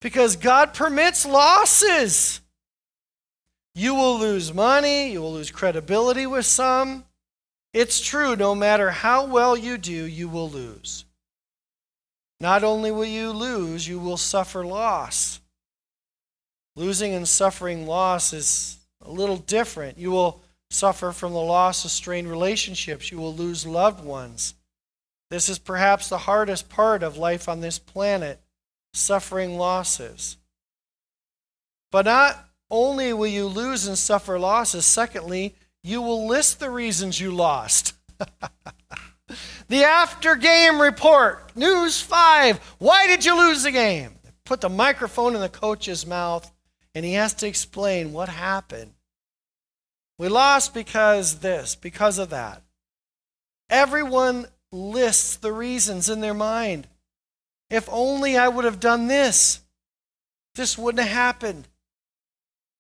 because 0.02 0.38
God 0.38 0.74
permits 0.74 1.26
losses. 1.26 2.42
You 3.76 3.94
will 3.94 4.18
lose 4.18 4.54
money, 4.54 5.12
you 5.12 5.22
will 5.22 5.34
lose 5.34 5.52
credibility 5.52 6.26
with 6.26 6.46
some. 6.46 7.04
It's 7.74 8.00
true, 8.00 8.36
no 8.36 8.56
matter 8.56 8.90
how 8.90 9.28
well 9.28 9.56
you 9.56 9.78
do, 9.78 9.92
you 9.92 10.30
will 10.30 10.50
lose. 10.50 11.06
Not 12.40 12.64
only 12.64 12.92
will 12.92 13.06
you 13.06 13.32
lose, 13.32 13.88
you 13.88 14.00
will 14.00 14.18
suffer 14.18 14.66
loss. 14.66 15.42
Losing 16.78 17.16
and 17.16 17.28
suffering 17.28 17.88
loss 17.88 18.34
is 18.34 18.78
a 19.02 19.10
little 19.10 19.38
different. 19.38 19.98
You 19.98 20.12
will 20.12 20.44
suffer 20.70 21.12
from 21.12 21.34
the 21.34 21.40
loss 21.40 21.84
of 21.84 21.90
strained 21.90 22.30
relationships. 22.30 23.12
You 23.12 23.18
will 23.18 23.34
lose 23.34 23.66
loved 23.66 24.06
ones. 24.06 24.54
This 25.32 25.50
is 25.50 25.58
perhaps 25.58 26.08
the 26.08 26.20
hardest 26.20 26.70
part 26.70 27.02
of 27.02 27.18
life 27.18 27.50
on 27.50 27.62
this 27.62 27.80
planet 27.80 28.40
suffering 28.94 29.58
losses. 29.58 30.38
But 31.92 32.06
not 32.06 32.48
only 32.70 33.12
will 33.12 33.26
you 33.26 33.48
lose 33.48 33.88
and 33.88 33.98
suffer 33.98 34.38
losses, 34.38 34.86
secondly, 34.86 35.56
you 35.84 36.00
will 36.04 36.28
list 36.28 36.60
the 36.60 36.70
reasons 36.70 37.20
you 37.20 37.32
lost. 37.32 37.96
the 39.68 39.84
after 39.84 40.36
game 40.36 40.80
report, 40.80 41.56
news 41.56 42.00
five. 42.00 42.60
Why 42.78 43.08
did 43.08 43.26
you 43.26 43.36
lose 43.36 43.64
the 43.64 43.72
game? 43.72 44.12
Put 44.46 44.62
the 44.62 44.70
microphone 44.70 45.34
in 45.34 45.42
the 45.42 45.50
coach's 45.50 46.06
mouth 46.06 46.52
and 46.98 47.06
he 47.06 47.14
has 47.14 47.36
to 47.36 47.46
explain 47.46 48.12
what 48.12 48.28
happened. 48.28 48.92
We 50.18 50.30
lost 50.30 50.74
because 50.74 51.42
this, 51.42 51.76
because 51.76 52.18
of 52.18 52.32
that. 52.32 52.64
Everyone 53.70 54.48
lists 54.72 55.36
the 55.36 55.52
reasons 55.52 56.10
in 56.10 56.22
their 56.22 56.34
mind. 56.34 56.88
If 57.70 57.88
only 57.92 58.36
I 58.36 58.48
would 58.48 58.66
have 58.66 58.80
done 58.80 59.06
this, 59.06 59.60
this 60.56 60.76
wouldn't 60.76 61.08
have 61.08 61.16
happened. 61.16 61.68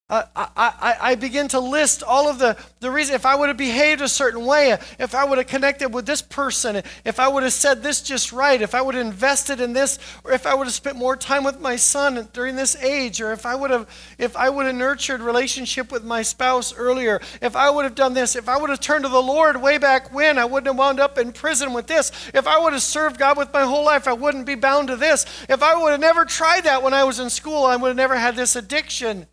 I, 0.09 0.23
I, 0.35 0.95
I 1.01 1.15
begin 1.15 1.49
to 1.49 1.59
list 1.59 2.01
all 2.01 2.29
of 2.29 2.39
the, 2.39 2.55
the 2.79 2.89
reasons. 2.89 3.15
If 3.15 3.25
I 3.25 3.35
would 3.35 3.49
have 3.49 3.57
behaved 3.57 3.99
a 3.99 4.07
certain 4.07 4.45
way, 4.45 4.77
if 4.99 5.13
I 5.13 5.25
would 5.25 5.37
have 5.37 5.47
connected 5.47 5.93
with 5.93 6.05
this 6.05 6.21
person, 6.21 6.81
if 7.03 7.19
I 7.19 7.27
would 7.27 7.43
have 7.43 7.51
said 7.51 7.83
this 7.83 8.01
just 8.01 8.31
right, 8.31 8.61
if 8.61 8.73
I 8.73 8.81
would 8.81 8.95
have 8.95 9.05
invested 9.05 9.59
in 9.59 9.73
this, 9.73 9.99
or 10.23 10.31
if 10.31 10.47
I 10.47 10.55
would 10.55 10.65
have 10.65 10.73
spent 10.73 10.95
more 10.95 11.17
time 11.17 11.43
with 11.43 11.59
my 11.59 11.75
son 11.75 12.29
during 12.31 12.55
this 12.55 12.77
age, 12.77 13.19
or 13.19 13.33
if 13.33 13.45
I 13.45 13.53
would 13.53 13.69
have, 13.69 13.89
if 14.17 14.37
I 14.37 14.49
would 14.49 14.65
have 14.65 14.75
nurtured 14.75 15.19
relationship 15.19 15.91
with 15.91 16.05
my 16.05 16.21
spouse 16.21 16.73
earlier, 16.73 17.19
if 17.41 17.57
I 17.57 17.69
would 17.69 17.83
have 17.83 17.95
done 17.95 18.13
this, 18.13 18.37
if 18.37 18.47
I 18.47 18.57
would 18.57 18.69
have 18.69 18.79
turned 18.79 19.03
to 19.03 19.09
the 19.09 19.21
Lord 19.21 19.61
way 19.61 19.77
back 19.77 20.13
when, 20.13 20.37
I 20.37 20.45
wouldn't 20.45 20.67
have 20.67 20.77
wound 20.77 21.01
up 21.01 21.17
in 21.17 21.33
prison 21.33 21.73
with 21.73 21.87
this. 21.87 22.13
If 22.33 22.47
I 22.47 22.57
would 22.57 22.71
have 22.71 22.81
served 22.81 23.19
God 23.19 23.37
with 23.37 23.51
my 23.51 23.63
whole 23.63 23.83
life, 23.83 24.07
I 24.07 24.13
wouldn't 24.13 24.45
be 24.45 24.55
bound 24.55 24.87
to 24.87 24.95
this. 24.95 25.25
If 25.49 25.61
I 25.61 25.75
would 25.75 25.91
have 25.91 25.99
never 25.99 26.23
tried 26.23 26.63
that 26.63 26.81
when 26.81 26.93
I 26.93 27.03
was 27.03 27.19
in 27.19 27.29
school, 27.29 27.65
I 27.65 27.75
would 27.75 27.89
have 27.89 27.97
never 27.97 28.15
had 28.15 28.37
this 28.37 28.55
addiction. 28.55 29.27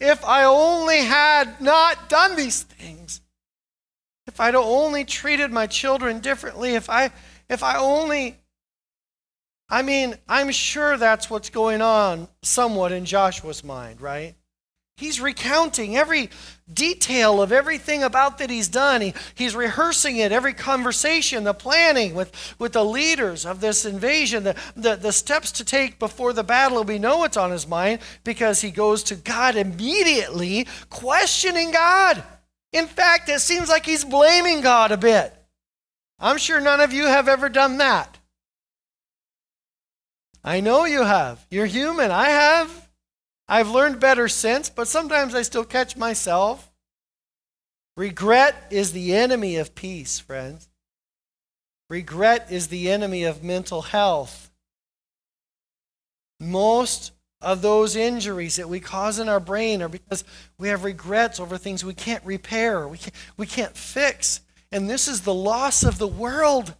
If 0.00 0.24
I 0.24 0.44
only 0.44 0.98
had 0.98 1.60
not 1.60 2.08
done 2.08 2.36
these 2.36 2.62
things, 2.62 3.20
if 4.26 4.40
I'd 4.40 4.54
only 4.54 5.04
treated 5.04 5.50
my 5.52 5.66
children 5.66 6.20
differently, 6.20 6.74
if 6.74 6.90
I, 6.90 7.10
if 7.48 7.62
I 7.62 7.76
only, 7.76 8.38
I 9.68 9.82
mean, 9.82 10.16
I'm 10.28 10.50
sure 10.50 10.96
that's 10.96 11.30
what's 11.30 11.50
going 11.50 11.82
on 11.82 12.28
somewhat 12.42 12.92
in 12.92 13.04
Joshua's 13.04 13.62
mind, 13.62 14.00
right? 14.00 14.34
He's 14.96 15.20
recounting 15.20 15.96
every 15.96 16.30
detail 16.72 17.42
of 17.42 17.50
everything 17.50 18.04
about 18.04 18.38
that 18.38 18.48
he's 18.48 18.68
done. 18.68 19.00
He, 19.00 19.14
he's 19.34 19.56
rehearsing 19.56 20.18
it, 20.18 20.30
every 20.30 20.54
conversation, 20.54 21.42
the 21.42 21.52
planning 21.52 22.14
with, 22.14 22.54
with 22.60 22.74
the 22.74 22.84
leaders 22.84 23.44
of 23.44 23.60
this 23.60 23.84
invasion, 23.84 24.44
the, 24.44 24.56
the, 24.76 24.94
the 24.94 25.12
steps 25.12 25.50
to 25.52 25.64
take 25.64 25.98
before 25.98 26.32
the 26.32 26.44
battle. 26.44 26.84
We 26.84 27.00
know 27.00 27.24
it's 27.24 27.36
on 27.36 27.50
his 27.50 27.66
mind 27.66 27.98
because 28.22 28.60
he 28.60 28.70
goes 28.70 29.02
to 29.04 29.16
God 29.16 29.56
immediately, 29.56 30.68
questioning 30.90 31.72
God. 31.72 32.22
In 32.72 32.86
fact, 32.86 33.28
it 33.28 33.40
seems 33.40 33.68
like 33.68 33.84
he's 33.84 34.04
blaming 34.04 34.60
God 34.60 34.92
a 34.92 34.96
bit. 34.96 35.34
I'm 36.20 36.38
sure 36.38 36.60
none 36.60 36.80
of 36.80 36.92
you 36.92 37.06
have 37.06 37.28
ever 37.28 37.48
done 37.48 37.78
that. 37.78 38.18
I 40.44 40.60
know 40.60 40.84
you 40.84 41.02
have. 41.02 41.44
You're 41.50 41.66
human. 41.66 42.12
I 42.12 42.28
have. 42.28 42.83
I've 43.48 43.70
learned 43.70 44.00
better 44.00 44.28
since, 44.28 44.70
but 44.70 44.88
sometimes 44.88 45.34
I 45.34 45.42
still 45.42 45.64
catch 45.64 45.96
myself. 45.96 46.70
Regret 47.96 48.54
is 48.70 48.92
the 48.92 49.14
enemy 49.14 49.56
of 49.56 49.74
peace, 49.74 50.18
friends. 50.18 50.68
Regret 51.90 52.48
is 52.50 52.68
the 52.68 52.90
enemy 52.90 53.24
of 53.24 53.44
mental 53.44 53.82
health. 53.82 54.50
Most 56.40 57.12
of 57.40 57.60
those 57.62 57.94
injuries 57.94 58.56
that 58.56 58.68
we 58.68 58.80
cause 58.80 59.18
in 59.18 59.28
our 59.28 59.38
brain 59.38 59.82
are 59.82 59.88
because 59.88 60.24
we 60.58 60.68
have 60.68 60.82
regrets 60.82 61.38
over 61.38 61.58
things 61.58 61.84
we 61.84 61.94
can't 61.94 62.24
repair, 62.24 62.88
we 62.88 62.98
can't, 62.98 63.14
we 63.36 63.46
can't 63.46 63.76
fix. 63.76 64.40
And 64.72 64.88
this 64.88 65.06
is 65.06 65.20
the 65.20 65.34
loss 65.34 65.84
of 65.84 65.98
the 65.98 66.08
world. 66.08 66.74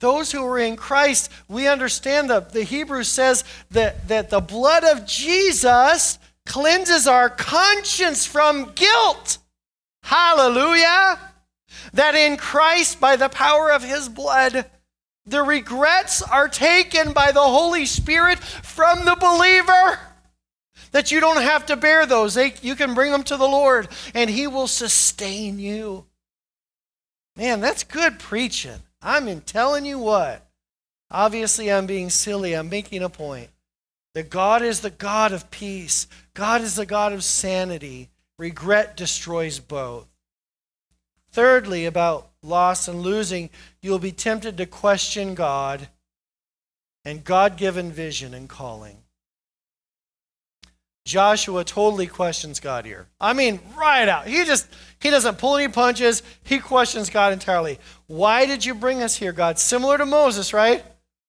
Those 0.00 0.30
who 0.30 0.44
are 0.44 0.58
in 0.58 0.76
Christ, 0.76 1.30
we 1.48 1.66
understand 1.66 2.30
that 2.30 2.52
the 2.52 2.62
Hebrew 2.62 3.02
says 3.02 3.44
that, 3.70 4.06
that 4.08 4.30
the 4.30 4.40
blood 4.40 4.84
of 4.84 5.06
Jesus 5.06 6.18
cleanses 6.46 7.06
our 7.06 7.28
conscience 7.28 8.24
from 8.24 8.72
guilt. 8.74 9.38
Hallelujah. 10.04 11.18
That 11.92 12.14
in 12.14 12.36
Christ, 12.36 13.00
by 13.00 13.16
the 13.16 13.28
power 13.28 13.72
of 13.72 13.82
his 13.82 14.08
blood, 14.08 14.66
the 15.26 15.42
regrets 15.42 16.22
are 16.22 16.48
taken 16.48 17.12
by 17.12 17.32
the 17.32 17.40
Holy 17.40 17.84
Spirit 17.84 18.38
from 18.38 19.04
the 19.04 19.16
believer. 19.16 19.98
that 20.92 21.12
you 21.12 21.20
don't 21.20 21.42
have 21.42 21.66
to 21.66 21.76
bear 21.76 22.06
those. 22.06 22.34
They, 22.34 22.54
you 22.62 22.74
can 22.74 22.94
bring 22.94 23.12
them 23.12 23.22
to 23.24 23.36
the 23.36 23.46
Lord, 23.46 23.88
and 24.14 24.30
He 24.30 24.46
will 24.46 24.66
sustain 24.66 25.58
you. 25.58 26.06
Man, 27.36 27.60
that's 27.60 27.84
good 27.84 28.18
preaching. 28.18 28.80
I'm 29.00 29.28
in 29.28 29.40
telling 29.42 29.84
you 29.84 29.98
what. 29.98 30.44
Obviously, 31.10 31.70
I'm 31.70 31.86
being 31.86 32.10
silly. 32.10 32.54
I'm 32.54 32.68
making 32.68 33.02
a 33.02 33.08
point. 33.08 33.50
That 34.14 34.30
God 34.30 34.62
is 34.62 34.80
the 34.80 34.90
God 34.90 35.32
of 35.32 35.50
peace, 35.50 36.06
God 36.34 36.60
is 36.60 36.76
the 36.76 36.86
God 36.86 37.12
of 37.12 37.24
sanity. 37.24 38.10
Regret 38.38 38.96
destroys 38.96 39.58
both. 39.58 40.06
Thirdly, 41.32 41.86
about 41.86 42.30
loss 42.42 42.88
and 42.88 43.00
losing, 43.00 43.50
you'll 43.82 43.98
be 43.98 44.12
tempted 44.12 44.56
to 44.56 44.66
question 44.66 45.34
God 45.34 45.88
and 47.04 47.24
God 47.24 47.56
given 47.56 47.90
vision 47.90 48.34
and 48.34 48.48
calling. 48.48 48.98
Joshua 51.08 51.64
totally 51.64 52.06
questions 52.06 52.60
God 52.60 52.84
here. 52.84 53.08
I 53.18 53.32
mean, 53.32 53.60
right 53.74 54.06
out. 54.06 54.26
He 54.26 54.44
just 54.44 54.68
he 55.00 55.08
doesn't 55.08 55.38
pull 55.38 55.56
any 55.56 55.72
punches. 55.72 56.22
He 56.44 56.58
questions 56.58 57.08
God 57.08 57.32
entirely. 57.32 57.78
Why 58.08 58.44
did 58.44 58.62
you 58.62 58.74
bring 58.74 59.02
us 59.02 59.16
here, 59.16 59.32
God? 59.32 59.58
Similar 59.58 59.96
to 59.96 60.04
Moses, 60.04 60.52
right? 60.52 60.84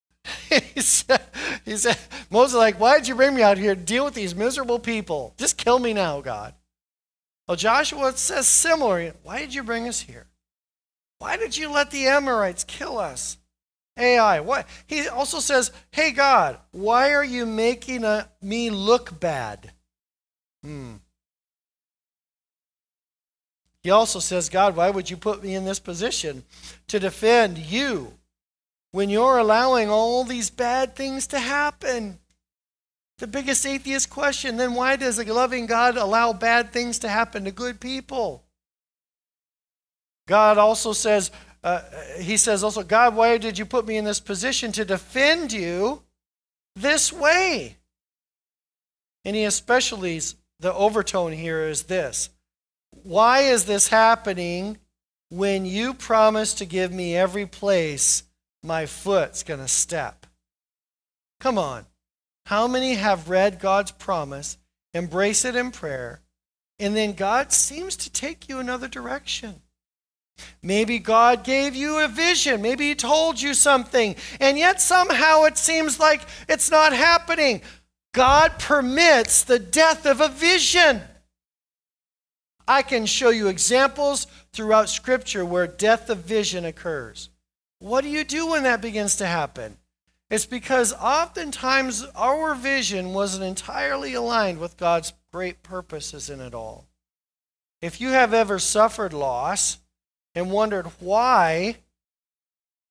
he 0.49 0.81
said, 0.81 1.21
he 1.63 1.77
said 1.77 1.97
Moses 2.29 2.57
like, 2.57 2.77
why 2.77 2.97
did 2.97 3.07
you 3.07 3.15
bring 3.15 3.33
me 3.33 3.41
out 3.41 3.57
here 3.57 3.73
to 3.73 3.79
deal 3.79 4.03
with 4.03 4.15
these 4.15 4.35
miserable 4.35 4.79
people? 4.79 5.33
Just 5.37 5.55
kill 5.55 5.79
me 5.79 5.93
now, 5.93 6.19
God. 6.19 6.55
Well, 7.47 7.55
Joshua 7.55 8.11
says 8.17 8.49
similar. 8.49 9.13
Why 9.23 9.39
did 9.39 9.53
you 9.53 9.63
bring 9.63 9.87
us 9.87 10.01
here? 10.01 10.27
Why 11.19 11.37
did 11.37 11.55
you 11.55 11.71
let 11.71 11.89
the 11.91 12.05
Amorites 12.05 12.65
kill 12.65 12.97
us? 12.97 13.37
Ai. 13.99 14.39
What? 14.39 14.67
He 14.87 15.07
also 15.07 15.39
says, 15.39 15.71
"Hey 15.91 16.11
God, 16.11 16.57
why 16.71 17.13
are 17.13 17.23
you 17.23 17.45
making 17.45 18.03
a, 18.03 18.29
me 18.41 18.69
look 18.69 19.19
bad?" 19.19 19.71
Hmm. 20.63 20.95
He 23.83 23.91
also 23.91 24.19
says, 24.19 24.49
"God, 24.49 24.75
why 24.75 24.89
would 24.89 25.09
you 25.09 25.17
put 25.17 25.43
me 25.43 25.55
in 25.55 25.65
this 25.65 25.79
position 25.79 26.43
to 26.87 26.99
defend 26.99 27.57
you 27.57 28.13
when 28.91 29.09
you're 29.09 29.37
allowing 29.37 29.89
all 29.89 30.23
these 30.23 30.49
bad 30.49 30.95
things 30.95 31.27
to 31.27 31.39
happen?" 31.39 32.19
The 33.19 33.27
biggest 33.27 33.65
atheist 33.65 34.09
question, 34.09 34.55
then 34.55 34.73
why 34.75 34.95
does 34.95 35.19
a 35.19 35.25
loving 35.25 35.65
God 35.65 35.97
allow 35.97 36.31
bad 36.31 36.71
things 36.71 36.99
to 36.99 37.09
happen 37.09 37.43
to 37.43 37.51
good 37.51 37.81
people? 37.81 38.45
God 40.25 40.57
also 40.57 40.93
says, 40.93 41.29
uh, 41.63 41.81
he 42.19 42.37
says 42.37 42.63
also, 42.63 42.83
God, 42.83 43.15
why 43.15 43.37
did 43.37 43.57
you 43.57 43.65
put 43.65 43.85
me 43.85 43.97
in 43.97 44.05
this 44.05 44.19
position 44.19 44.71
to 44.73 44.85
defend 44.85 45.51
you 45.51 46.03
this 46.75 47.11
way? 47.11 47.77
And 49.25 49.35
he 49.35 49.43
especially, 49.43 50.21
the 50.59 50.73
overtone 50.73 51.33
here 51.33 51.67
is 51.67 51.83
this 51.83 52.29
Why 53.03 53.41
is 53.41 53.65
this 53.65 53.89
happening 53.89 54.77
when 55.29 55.65
you 55.65 55.93
promise 55.93 56.53
to 56.55 56.65
give 56.65 56.91
me 56.91 57.15
every 57.15 57.45
place 57.45 58.23
my 58.63 58.85
foot's 58.85 59.43
going 59.43 59.59
to 59.59 59.67
step? 59.67 60.25
Come 61.39 61.57
on. 61.57 61.85
How 62.45 62.67
many 62.67 62.95
have 62.95 63.29
read 63.29 63.59
God's 63.59 63.91
promise, 63.91 64.57
embrace 64.93 65.45
it 65.45 65.55
in 65.55 65.71
prayer, 65.71 66.21
and 66.79 66.95
then 66.95 67.13
God 67.13 67.51
seems 67.51 67.95
to 67.97 68.09
take 68.09 68.49
you 68.49 68.59
another 68.59 68.87
direction? 68.87 69.61
Maybe 70.61 70.99
God 70.99 71.43
gave 71.43 71.75
you 71.75 71.99
a 71.99 72.07
vision. 72.07 72.61
Maybe 72.61 72.89
He 72.89 72.95
told 72.95 73.41
you 73.41 73.53
something, 73.53 74.15
and 74.39 74.57
yet 74.57 74.81
somehow 74.81 75.43
it 75.43 75.57
seems 75.57 75.99
like 75.99 76.21
it's 76.47 76.71
not 76.71 76.93
happening. 76.93 77.61
God 78.13 78.59
permits 78.59 79.43
the 79.43 79.59
death 79.59 80.05
of 80.05 80.21
a 80.21 80.29
vision. 80.29 81.01
I 82.67 82.81
can 82.81 83.05
show 83.05 83.29
you 83.29 83.47
examples 83.47 84.27
throughout 84.53 84.89
Scripture 84.89 85.43
where 85.43 85.67
death 85.67 86.09
of 86.09 86.19
vision 86.19 86.65
occurs. 86.65 87.29
What 87.79 88.01
do 88.01 88.09
you 88.09 88.23
do 88.23 88.47
when 88.47 88.63
that 88.63 88.81
begins 88.81 89.15
to 89.17 89.25
happen? 89.25 89.77
It's 90.29 90.45
because 90.45 90.93
oftentimes 90.93 92.05
our 92.15 92.53
vision 92.53 93.13
wasn't 93.13 93.45
entirely 93.45 94.13
aligned 94.13 94.59
with 94.59 94.77
God's 94.77 95.13
great 95.31 95.63
purposes 95.63 96.29
in 96.29 96.39
it 96.39 96.53
all. 96.53 96.85
If 97.81 97.99
you 97.99 98.09
have 98.09 98.33
ever 98.33 98.59
suffered 98.59 99.13
loss, 99.13 99.79
and 100.35 100.51
wondered 100.51 100.85
why, 100.99 101.77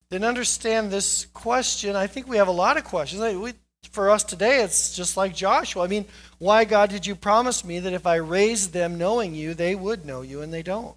then 0.09 0.23
understand 0.23 0.91
this 0.91 1.25
question. 1.33 1.95
I 1.95 2.07
think 2.07 2.27
we 2.27 2.37
have 2.37 2.47
a 2.47 2.51
lot 2.51 2.77
of 2.77 2.83
questions. 2.83 3.21
We, 3.21 3.53
for 3.91 4.09
us 4.09 4.23
today, 4.23 4.63
it's 4.63 4.95
just 4.95 5.17
like 5.17 5.33
Joshua. 5.33 5.83
I 5.83 5.87
mean, 5.87 6.05
why, 6.37 6.65
God, 6.65 6.89
did 6.89 7.05
you 7.05 7.15
promise 7.15 7.63
me 7.63 7.79
that 7.79 7.93
if 7.93 8.05
I 8.05 8.15
raised 8.15 8.73
them 8.73 8.97
knowing 8.97 9.33
you, 9.33 9.53
they 9.53 9.75
would 9.75 10.05
know 10.05 10.21
you, 10.21 10.41
and 10.41 10.53
they 10.53 10.63
don't? 10.63 10.95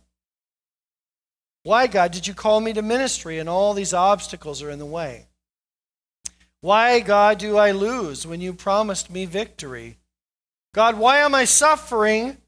Why, 1.62 1.86
God, 1.86 2.10
did 2.10 2.26
you 2.26 2.34
call 2.34 2.60
me 2.60 2.72
to 2.72 2.82
ministry 2.82 3.38
and 3.38 3.48
all 3.48 3.72
these 3.72 3.94
obstacles 3.94 4.62
are 4.62 4.70
in 4.70 4.80
the 4.80 4.86
way? 4.86 5.26
Why, 6.60 7.00
God, 7.00 7.38
do 7.38 7.56
I 7.56 7.70
lose 7.70 8.26
when 8.26 8.40
you 8.40 8.52
promised 8.52 9.10
me 9.10 9.26
victory? 9.26 9.98
God, 10.74 10.98
why 10.98 11.18
am 11.18 11.34
I 11.34 11.44
suffering 11.44 12.38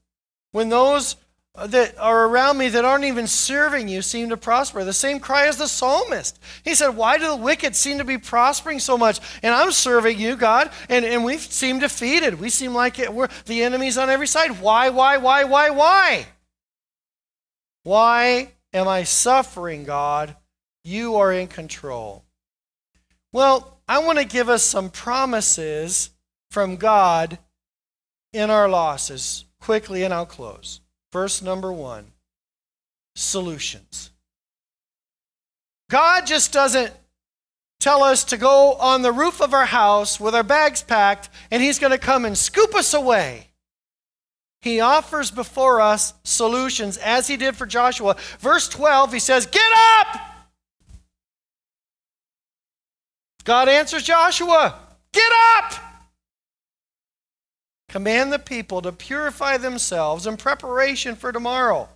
when 0.51 0.69
those 0.69 1.15
that 1.57 1.97
are 1.97 2.27
around 2.27 2.57
me 2.57 2.69
that 2.69 2.83
aren't 2.83 3.05
even 3.05 3.27
serving 3.27 3.87
you 3.87 4.01
seem 4.01 4.29
to 4.29 4.37
prosper. 4.37 4.83
The 4.83 4.93
same 4.93 5.19
cry 5.19 5.47
as 5.47 5.57
the 5.57 5.67
psalmist. 5.67 6.39
He 6.63 6.75
said, 6.75 6.89
Why 6.89 7.17
do 7.17 7.27
the 7.27 7.35
wicked 7.35 7.75
seem 7.75 7.97
to 7.99 8.03
be 8.03 8.17
prospering 8.17 8.79
so 8.79 8.97
much? 8.97 9.19
And 9.41 9.53
I'm 9.53 9.71
serving 9.71 10.19
you, 10.19 10.35
God, 10.35 10.69
and, 10.89 11.05
and 11.05 11.23
we 11.23 11.37
seem 11.37 11.79
defeated. 11.79 12.39
We 12.39 12.49
seem 12.49 12.73
like 12.73 12.99
it, 12.99 13.13
we're 13.13 13.29
the 13.45 13.63
enemies 13.63 13.97
on 13.97 14.09
every 14.09 14.27
side. 14.27 14.59
Why, 14.59 14.89
why, 14.89 15.17
why, 15.17 15.45
why, 15.45 15.69
why? 15.69 16.25
Why 17.83 18.51
am 18.73 18.87
I 18.87 19.03
suffering, 19.03 19.85
God? 19.85 20.35
You 20.83 21.15
are 21.15 21.31
in 21.31 21.47
control. 21.47 22.25
Well, 23.31 23.79
I 23.87 23.99
want 23.99 24.19
to 24.19 24.25
give 24.25 24.49
us 24.49 24.63
some 24.63 24.89
promises 24.89 26.09
from 26.51 26.75
God 26.75 27.37
in 28.33 28.49
our 28.49 28.67
losses 28.67 29.45
quickly, 29.59 30.03
and 30.03 30.13
I'll 30.13 30.25
close. 30.25 30.81
Verse 31.15 31.41
number 31.41 31.71
one 31.71 32.07
solutions. 33.15 34.11
God 35.89 36.25
just 36.25 36.51
doesn't 36.51 36.91
tell 37.79 38.03
us 38.03 38.25
to 38.25 38.37
go 38.37 38.73
on 38.73 39.01
the 39.01 39.13
roof 39.13 39.41
of 39.41 39.53
our 39.53 39.65
house 39.65 40.19
with 40.19 40.35
our 40.35 40.43
bags 40.43 40.83
packed 40.83 41.29
and 41.51 41.63
He's 41.63 41.79
going 41.79 41.93
to 41.93 41.97
come 41.97 42.25
and 42.25 42.37
scoop 42.37 42.75
us 42.75 42.93
away. 42.93 43.47
He 44.59 44.81
offers 44.81 45.31
before 45.31 45.79
us 45.79 46.13
solutions 46.25 46.97
as 46.97 47.27
He 47.27 47.37
did 47.37 47.55
for 47.55 47.65
Joshua. 47.65 48.17
Verse 48.39 48.67
12, 48.67 49.13
He 49.13 49.19
says, 49.19 49.45
Get 49.45 49.71
up! 49.73 50.19
God 53.45 53.69
answers 53.69 54.03
Joshua, 54.03 54.77
Get 55.13 55.31
up! 55.55 55.94
Command 57.95 58.33
the 58.33 58.39
people 58.39 58.81
to 58.81 58.91
purify 58.91 59.55
themselves 59.55 60.27
in 60.27 60.35
preparation 60.35 61.15
for 61.15 61.31
tomorrow. 61.31 61.87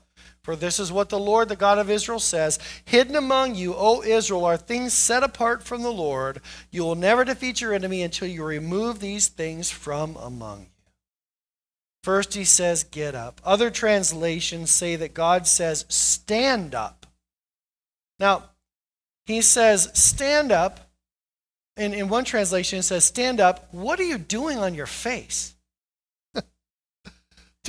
For 0.41 0.55
this 0.55 0.79
is 0.79 0.93
what 0.93 1.09
the 1.09 1.19
Lord, 1.19 1.49
the 1.49 1.57
God 1.57 1.77
of 1.77 1.89
Israel, 1.89 2.19
says 2.19 2.57
Hidden 2.85 3.17
among 3.17 3.55
you, 3.55 3.75
O 3.75 4.01
Israel, 4.01 4.45
are 4.45 4.55
things 4.55 4.93
set 4.93 5.23
apart 5.23 5.61
from 5.61 5.83
the 5.83 5.91
Lord. 5.91 6.39
You 6.71 6.83
will 6.83 6.95
never 6.95 7.25
defeat 7.25 7.59
your 7.59 7.73
enemy 7.73 8.01
until 8.01 8.29
you 8.29 8.45
remove 8.45 9.01
these 9.01 9.27
things 9.27 9.69
from 9.69 10.15
among 10.15 10.61
you. 10.61 10.67
First, 12.01 12.33
he 12.33 12.45
says, 12.45 12.85
Get 12.85 13.13
up. 13.13 13.41
Other 13.43 13.69
translations 13.69 14.71
say 14.71 14.95
that 14.95 15.13
God 15.13 15.47
says, 15.47 15.83
Stand 15.89 16.73
up. 16.73 17.07
Now, 18.19 18.51
he 19.25 19.41
says, 19.41 19.91
Stand 19.93 20.53
up. 20.53 20.79
And 21.75 21.93
in 21.93 22.07
one 22.07 22.23
translation, 22.23 22.79
it 22.79 22.83
says, 22.83 23.03
Stand 23.03 23.41
up. 23.41 23.67
What 23.73 23.99
are 23.99 24.03
you 24.03 24.17
doing 24.17 24.59
on 24.59 24.75
your 24.75 24.85
face? 24.85 25.55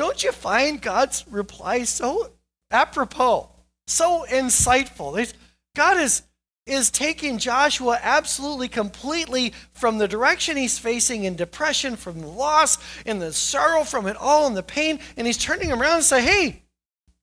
Don't 0.01 0.25
you 0.25 0.33
find 0.33 0.81
God's 0.81 1.27
reply 1.29 1.83
so 1.83 2.33
apropos, 2.71 3.51
so 3.87 4.25
insightful? 4.31 5.31
God 5.77 5.99
is, 5.99 6.23
is 6.65 6.91
taking 6.91 7.37
Joshua 7.37 7.99
absolutely 8.01 8.69
completely 8.69 9.53
from 9.75 9.99
the 9.99 10.09
direction 10.09 10.57
he's 10.57 10.79
facing 10.79 11.25
in 11.25 11.37
depression, 11.37 11.97
from 11.97 12.19
the 12.19 12.29
loss, 12.29 12.79
and 13.05 13.21
the 13.21 13.31
sorrow 13.31 13.85
from 13.85 14.07
it 14.07 14.17
all, 14.17 14.47
and 14.47 14.57
the 14.57 14.63
pain, 14.63 15.01
and 15.19 15.27
he's 15.27 15.37
turning 15.37 15.69
him 15.69 15.83
around 15.83 15.97
and 15.97 16.05
say, 16.05 16.23
Hey, 16.23 16.63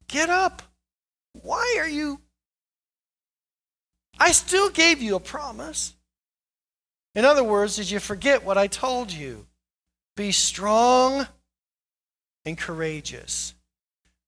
get 0.08 0.30
up. 0.30 0.62
Why 1.34 1.78
are 1.80 1.90
you? 1.90 2.22
I 4.20 4.32
still 4.32 4.70
gave 4.70 5.02
you 5.02 5.16
a 5.16 5.20
promise. 5.20 5.96
In 7.16 7.26
other 7.26 7.44
words, 7.44 7.78
did 7.78 7.90
you 7.90 7.98
forget 7.98 8.46
what 8.46 8.60
I 8.60 8.68
told 8.68 9.12
you? 9.12 9.48
Be 10.16 10.32
strong 10.32 11.26
and 12.48 12.58
courageous. 12.58 13.54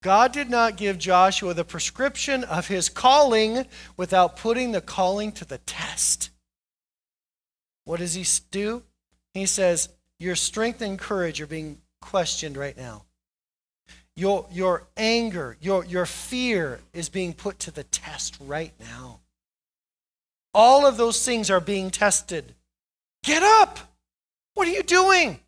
God 0.04 0.32
did 0.32 0.50
not 0.50 0.78
give 0.78 0.98
Joshua 0.98 1.54
the 1.54 1.66
prescription 1.66 2.44
of 2.44 2.68
his 2.68 2.90
calling 2.90 3.66
without 3.98 4.38
putting 4.38 4.72
the 4.72 4.82
calling 4.82 5.32
to 5.34 5.46
the 5.46 5.58
test. 5.60 6.30
What 7.86 8.00
does 8.00 8.14
he 8.14 8.26
do? 8.52 8.84
He 9.34 9.46
says, 9.46 9.90
Your 10.20 10.36
strength 10.36 10.82
and 10.82 11.00
courage 11.00 11.42
are 11.42 11.48
being 11.48 11.80
questioned 12.02 12.56
right 12.56 12.78
now. 12.78 13.06
Your, 14.16 14.46
your 14.52 14.88
anger, 14.98 15.58
your, 15.62 15.86
your 15.86 16.06
fear 16.06 16.80
is 16.94 17.08
being 17.08 17.34
put 17.34 17.60
to 17.60 17.72
the 17.72 17.84
test 17.86 18.38
right 18.42 18.74
now. 18.80 19.22
All 20.54 20.86
of 20.86 20.98
those 20.98 21.26
things 21.26 21.50
are 21.50 21.62
being 21.62 21.90
tested. 21.90 22.56
Get 23.24 23.44
up! 23.44 23.80
What 24.56 24.68
are 24.68 24.72
you 24.72 24.84
doing? 24.84 25.40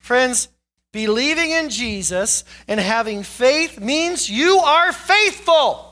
Friends, 0.00 0.48
believing 0.92 1.50
in 1.50 1.68
Jesus 1.70 2.44
and 2.68 2.80
having 2.80 3.22
faith 3.22 3.80
means 3.80 4.30
you 4.30 4.58
are 4.58 4.92
faithful. 4.92 5.86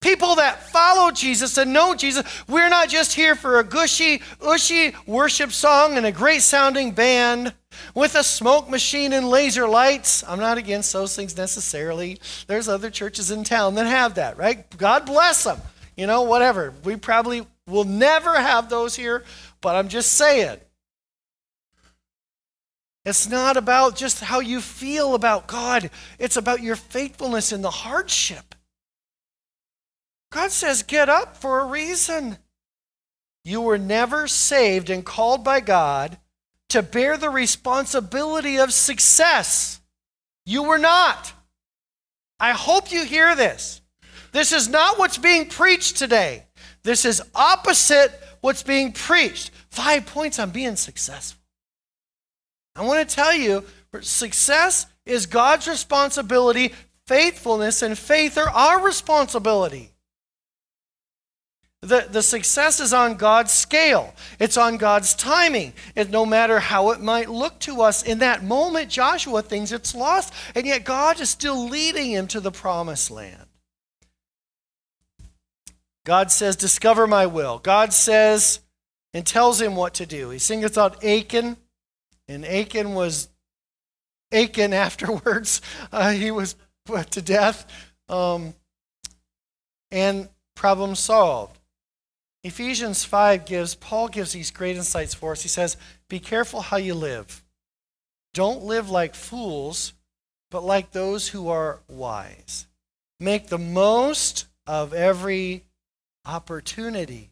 People 0.00 0.36
that 0.36 0.62
follow 0.62 1.10
Jesus 1.10 1.58
and 1.58 1.72
know 1.72 1.92
Jesus, 1.94 2.24
we're 2.46 2.68
not 2.68 2.88
just 2.88 3.14
here 3.14 3.34
for 3.34 3.58
a 3.58 3.64
gushy, 3.64 4.22
ushy 4.40 4.94
worship 5.06 5.50
song 5.50 5.96
and 5.96 6.06
a 6.06 6.12
great 6.12 6.42
sounding 6.42 6.92
band 6.92 7.52
with 7.96 8.14
a 8.14 8.22
smoke 8.22 8.70
machine 8.70 9.12
and 9.12 9.28
laser 9.28 9.66
lights. 9.66 10.22
I'm 10.28 10.38
not 10.38 10.56
against 10.56 10.92
those 10.92 11.16
things 11.16 11.36
necessarily. 11.36 12.20
There's 12.46 12.68
other 12.68 12.90
churches 12.90 13.32
in 13.32 13.42
town 13.42 13.74
that 13.74 13.86
have 13.86 14.14
that, 14.14 14.38
right? 14.38 14.64
God 14.78 15.04
bless 15.04 15.42
them. 15.42 15.58
You 15.96 16.06
know, 16.06 16.22
whatever. 16.22 16.72
We 16.84 16.94
probably 16.94 17.44
will 17.66 17.82
never 17.82 18.40
have 18.40 18.70
those 18.70 18.94
here, 18.94 19.24
but 19.60 19.74
I'm 19.74 19.88
just 19.88 20.12
saying. 20.12 20.58
It's 23.08 23.26
not 23.26 23.56
about 23.56 23.96
just 23.96 24.20
how 24.20 24.40
you 24.40 24.60
feel 24.60 25.14
about 25.14 25.46
God, 25.46 25.88
it's 26.18 26.36
about 26.36 26.60
your 26.60 26.76
faithfulness 26.76 27.52
in 27.52 27.62
the 27.62 27.70
hardship. 27.70 28.54
God 30.30 30.50
says, 30.50 30.82
get 30.82 31.08
up 31.08 31.38
for 31.38 31.60
a 31.60 31.64
reason. 31.64 32.36
You 33.46 33.62
were 33.62 33.78
never 33.78 34.28
saved 34.28 34.90
and 34.90 35.06
called 35.06 35.42
by 35.42 35.60
God 35.60 36.18
to 36.68 36.82
bear 36.82 37.16
the 37.16 37.30
responsibility 37.30 38.58
of 38.58 38.74
success. 38.74 39.80
You 40.44 40.64
were 40.64 40.76
not. 40.76 41.32
I 42.38 42.52
hope 42.52 42.92
you 42.92 43.06
hear 43.06 43.34
this. 43.34 43.80
This 44.32 44.52
is 44.52 44.68
not 44.68 44.98
what's 44.98 45.16
being 45.16 45.48
preached 45.48 45.96
today. 45.96 46.44
This 46.82 47.06
is 47.06 47.22
opposite 47.34 48.12
what's 48.42 48.62
being 48.62 48.92
preached. 48.92 49.50
Five 49.70 50.04
points 50.04 50.38
on 50.38 50.50
being 50.50 50.76
successful. 50.76 51.37
I 52.78 52.82
want 52.82 53.06
to 53.06 53.14
tell 53.14 53.34
you 53.34 53.64
success 54.00 54.86
is 55.04 55.26
God's 55.26 55.66
responsibility, 55.66 56.72
faithfulness 57.06 57.82
and 57.82 57.98
faith 57.98 58.38
are 58.38 58.50
our 58.50 58.84
responsibility. 58.84 59.92
The, 61.80 62.06
the 62.10 62.22
success 62.22 62.80
is 62.80 62.92
on 62.92 63.16
God's 63.16 63.52
scale. 63.52 64.12
It's 64.40 64.56
on 64.56 64.78
God's 64.78 65.14
timing. 65.14 65.72
And 65.94 66.10
no 66.10 66.26
matter 66.26 66.58
how 66.58 66.90
it 66.90 67.00
might 67.00 67.28
look 67.28 67.58
to 67.60 67.82
us 67.82 68.02
in 68.02 68.18
that 68.18 68.42
moment, 68.42 68.90
Joshua 68.90 69.42
thinks 69.42 69.70
it's 69.70 69.94
lost, 69.94 70.34
and 70.56 70.66
yet 70.66 70.84
God 70.84 71.20
is 71.20 71.30
still 71.30 71.68
leading 71.68 72.10
him 72.10 72.26
to 72.28 72.40
the 72.40 72.50
promised 72.50 73.12
land. 73.12 73.46
God 76.04 76.32
says, 76.32 76.56
Discover 76.56 77.06
my 77.06 77.26
will. 77.26 77.58
God 77.58 77.92
says, 77.92 78.60
and 79.14 79.24
tells 79.26 79.60
him 79.60 79.76
what 79.76 79.94
to 79.94 80.06
do. 80.06 80.30
He 80.30 80.38
sings 80.38 80.76
out 80.76 81.04
Achan, 81.04 81.56
and 82.28 82.44
Achan 82.44 82.94
was 82.94 83.28
Achan 84.32 84.72
afterwards. 84.86 85.60
Uh, 85.90 86.12
he 86.12 86.30
was 86.30 86.56
put 86.84 87.10
to 87.12 87.22
death, 87.22 87.66
um, 88.08 88.54
and 89.90 90.28
problem 90.54 90.94
solved. 90.94 91.58
Ephesians 92.44 93.04
5 93.04 93.44
gives, 93.46 93.74
Paul 93.74 94.08
gives 94.08 94.32
these 94.32 94.50
great 94.50 94.76
insights 94.76 95.12
for 95.12 95.32
us. 95.32 95.42
He 95.42 95.48
says, 95.48 95.76
Be 96.08 96.20
careful 96.20 96.60
how 96.60 96.76
you 96.76 96.94
live. 96.94 97.44
Don't 98.32 98.62
live 98.62 98.88
like 98.88 99.14
fools, 99.14 99.92
but 100.50 100.62
like 100.62 100.92
those 100.92 101.28
who 101.28 101.48
are 101.48 101.80
wise. 101.88 102.66
Make 103.18 103.48
the 103.48 103.58
most 103.58 104.46
of 104.66 104.94
every 104.94 105.64
opportunity. 106.24 107.30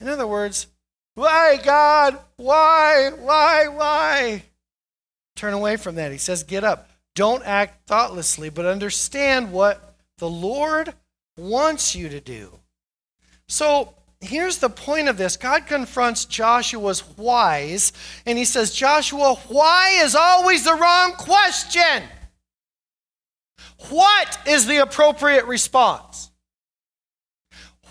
In 0.00 0.08
other 0.08 0.26
words, 0.26 0.66
why, 1.20 1.58
God? 1.62 2.18
Why? 2.36 3.10
Why? 3.10 3.68
Why? 3.68 4.42
Turn 5.36 5.52
away 5.52 5.76
from 5.76 5.96
that. 5.96 6.12
He 6.12 6.18
says, 6.18 6.42
Get 6.44 6.64
up. 6.64 6.88
Don't 7.14 7.44
act 7.44 7.86
thoughtlessly, 7.86 8.48
but 8.48 8.64
understand 8.64 9.52
what 9.52 9.96
the 10.16 10.30
Lord 10.30 10.94
wants 11.36 11.94
you 11.94 12.08
to 12.08 12.20
do. 12.20 12.58
So, 13.48 13.92
here's 14.20 14.58
the 14.58 14.70
point 14.70 15.08
of 15.08 15.18
this 15.18 15.36
God 15.36 15.66
confronts 15.66 16.24
Joshua's 16.24 17.00
whys, 17.00 17.92
and 18.24 18.38
he 18.38 18.46
says, 18.46 18.74
Joshua, 18.74 19.34
why 19.48 20.00
is 20.02 20.14
always 20.14 20.64
the 20.64 20.74
wrong 20.74 21.12
question? 21.12 22.02
What 23.90 24.38
is 24.46 24.66
the 24.66 24.78
appropriate 24.78 25.44
response? 25.44 26.29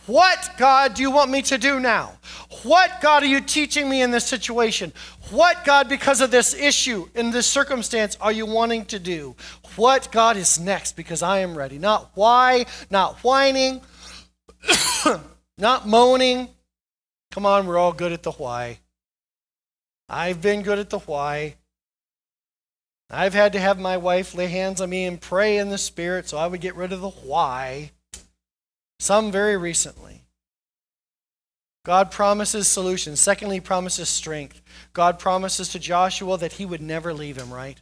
What, 0.10 0.50
God, 0.58 0.96
do 0.96 1.04
you 1.04 1.12
want 1.12 1.30
me 1.30 1.44
to 1.44 1.60
do 1.60 1.80
now? 1.80 2.18
What, 2.64 3.00
God, 3.00 3.22
are 3.22 3.28
you 3.28 3.42
teaching 3.42 3.88
me 3.88 4.02
in 4.02 4.10
this 4.10 4.26
situation? 4.26 4.92
What, 5.30 5.64
God, 5.64 5.88
because 5.88 6.20
of 6.20 6.32
this 6.32 6.56
issue, 6.56 7.08
in 7.14 7.30
this 7.30 7.46
circumstance, 7.46 8.18
are 8.20 8.32
you 8.32 8.48
wanting 8.48 8.86
to 8.86 8.98
do? 8.98 9.36
What, 9.76 10.12
God, 10.12 10.36
is 10.36 10.60
next 10.60 10.96
because 10.96 11.22
I 11.22 11.40
am 11.40 11.56
ready? 11.56 11.78
Not 11.78 12.10
why, 12.16 12.66
not 12.90 13.24
whining. 13.24 13.82
Not 15.60 15.88
moaning. 15.88 16.50
Come 17.30 17.46
on, 17.46 17.68
we're 17.68 17.78
all 17.78 17.94
good 17.94 18.12
at 18.12 18.24
the 18.24 18.32
why. 18.32 18.80
I've 20.10 20.42
been 20.42 20.64
good 20.64 20.80
at 20.80 20.90
the 20.90 21.00
why. 21.00 21.56
I've 23.12 23.36
had 23.36 23.54
to 23.54 23.60
have 23.60 23.78
my 23.78 23.98
wife 23.98 24.34
lay 24.34 24.48
hands 24.48 24.82
on 24.82 24.90
me 24.90 25.06
and 25.06 25.22
pray 25.22 25.58
in 25.58 25.70
the 25.70 25.78
Spirit 25.78 26.28
so 26.28 26.38
I 26.40 26.48
would 26.48 26.62
get 26.62 26.76
rid 26.76 26.94
of 26.94 27.02
the 27.02 27.10
why. 27.10 27.92
Some 29.00 29.32
very 29.32 29.58
recently. 29.58 30.26
God 31.84 32.12
promises 32.12 32.68
solutions. 32.68 33.20
Secondly, 33.20 33.56
he 33.56 33.62
promises 33.62 34.10
strength. 34.10 34.62
God 34.94 35.18
promises 35.18 35.70
to 35.70 35.80
Joshua 35.80 36.38
that 36.38 36.54
he 36.54 36.66
would 36.66 36.82
never 36.82 37.14
leave 37.14 37.38
him, 37.38 37.52
right? 37.52 37.82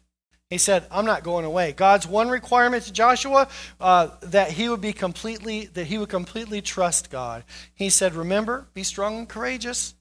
He 0.49 0.58
said, 0.58 0.86
I'm 0.89 1.06
not 1.06 1.23
going 1.23 1.43
away. 1.43 1.73
God's 1.73 2.08
one 2.08 2.30
requirement 2.30 2.84
to 2.84 2.93
Joshua, 2.93 3.49
uh, 3.82 4.10
that 4.21 4.51
he 4.51 4.69
would 4.69 4.80
be 4.80 4.93
completely, 4.93 5.65
that 5.65 5.88
he 5.88 5.97
would 5.97 6.08
completely 6.08 6.62
trust 6.62 7.12
God. 7.12 7.43
He 7.73 7.89
said, 7.89 8.13
remember, 8.13 8.67
be 8.73 8.84
strong 8.84 9.17
and 9.17 9.27
courageous. 9.27 9.95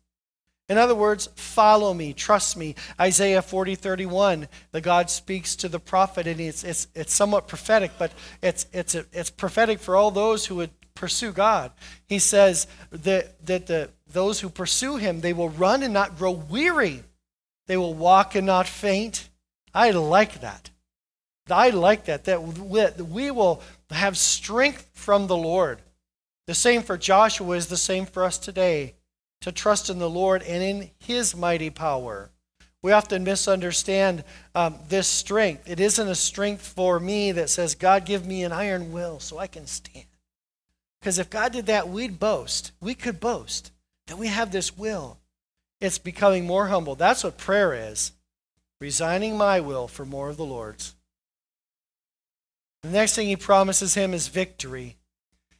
In 0.69 0.79
other 0.79 0.95
words, 0.95 1.29
follow 1.35 1.95
me, 1.95 2.13
trust 2.13 2.57
me. 2.57 2.75
Isaiah 3.01 3.43
40, 3.43 3.75
31, 3.75 4.49
the 4.71 4.81
God 4.81 5.11
speaks 5.11 5.57
to 5.57 5.69
the 5.69 5.81
prophet, 5.81 6.27
and 6.27 6.41
it's, 6.41 6.63
it's, 6.63 6.89
it's 6.95 7.15
somewhat 7.15 7.49
prophetic, 7.49 7.93
but 7.99 8.13
it's, 8.43 8.67
it's, 8.73 8.95
it's 8.95 9.31
prophetic 9.31 9.79
for 9.79 9.97
all 9.97 10.11
those 10.11 10.47
who 10.47 10.57
would 10.57 10.71
pursue 10.97 11.31
God. 11.31 11.71
He 12.07 12.19
says 12.19 12.67
that, 12.91 13.47
that 13.47 13.67
the, 13.67 13.91
those 14.11 14.41
who 14.41 14.49
pursue 14.49 14.97
him, 14.97 15.21
they 15.21 15.33
will 15.33 15.51
run 15.51 15.83
and 15.83 15.95
not 15.95 16.19
grow 16.19 16.33
weary. 16.33 17.05
They 17.67 17.77
will 17.77 17.95
walk 17.95 18.35
and 18.35 18.47
not 18.47 18.67
faint. 18.67 19.29
I 19.73 19.91
like 19.91 20.41
that. 20.41 20.71
I 21.49 21.71
like 21.71 22.07
that, 22.07 22.25
that 22.25 22.43
we 22.43 23.31
will 23.31 23.63
have 23.91 24.19
strength 24.19 24.89
from 24.95 25.29
the 25.29 25.37
Lord. 25.37 25.81
The 26.47 26.55
same 26.55 26.83
for 26.83 26.97
Joshua 26.97 27.57
is 27.57 27.69
the 27.69 27.77
same 27.77 28.07
for 28.07 28.25
us 28.25 28.39
today 28.39 28.95
to 29.43 29.53
trust 29.53 29.91
in 29.91 29.99
the 29.99 30.11
Lord 30.11 30.43
and 30.43 30.63
in 30.63 30.91
his 30.99 31.37
mighty 31.37 31.71
power. 31.71 32.31
We 32.83 32.93
often 32.93 33.25
misunderstand 33.25 34.25
um, 34.55 34.79
this 34.89 35.09
strength. 35.09 35.69
It 35.69 35.81
isn't 35.81 36.09
a 36.09 36.15
strength 36.15 36.67
for 36.67 37.01
me 37.01 37.33
that 37.33 37.51
says, 37.51 37.75
God, 37.75 38.05
give 38.05 38.27
me 38.27 38.45
an 38.45 38.53
iron 38.53 38.93
will 38.93 39.19
so 39.21 39.39
I 39.39 39.47
can 39.47 39.67
stand. 39.67 40.06
Because 41.01 41.19
if 41.19 41.31
God 41.31 41.53
did 41.53 41.67
that, 41.67 41.89
we'd 41.89 42.19
boast. 42.19 42.73
We 42.81 42.95
could 42.95 43.21
boast 43.21 43.73
that 44.07 44.19
we 44.19 44.29
have 44.29 44.51
this 44.51 44.77
will. 44.77 45.19
It's 45.81 45.99
becoming 45.99 46.47
more 46.47 46.69
humble. 46.69 46.95
That's 46.95 47.25
what 47.25 47.39
prayer 47.39 47.75
is 47.75 48.13
resigning 48.81 49.37
my 49.37 49.61
will 49.61 49.89
for 49.89 50.05
more 50.05 50.29
of 50.29 50.37
the 50.37 50.45
Lord's. 50.45 50.95
The 52.83 52.91
next 52.91 53.15
thing 53.15 53.29
he 53.29 53.37
promises 53.37 53.95
him 53.95 54.15
is 54.15 54.29
victory. 54.29 54.97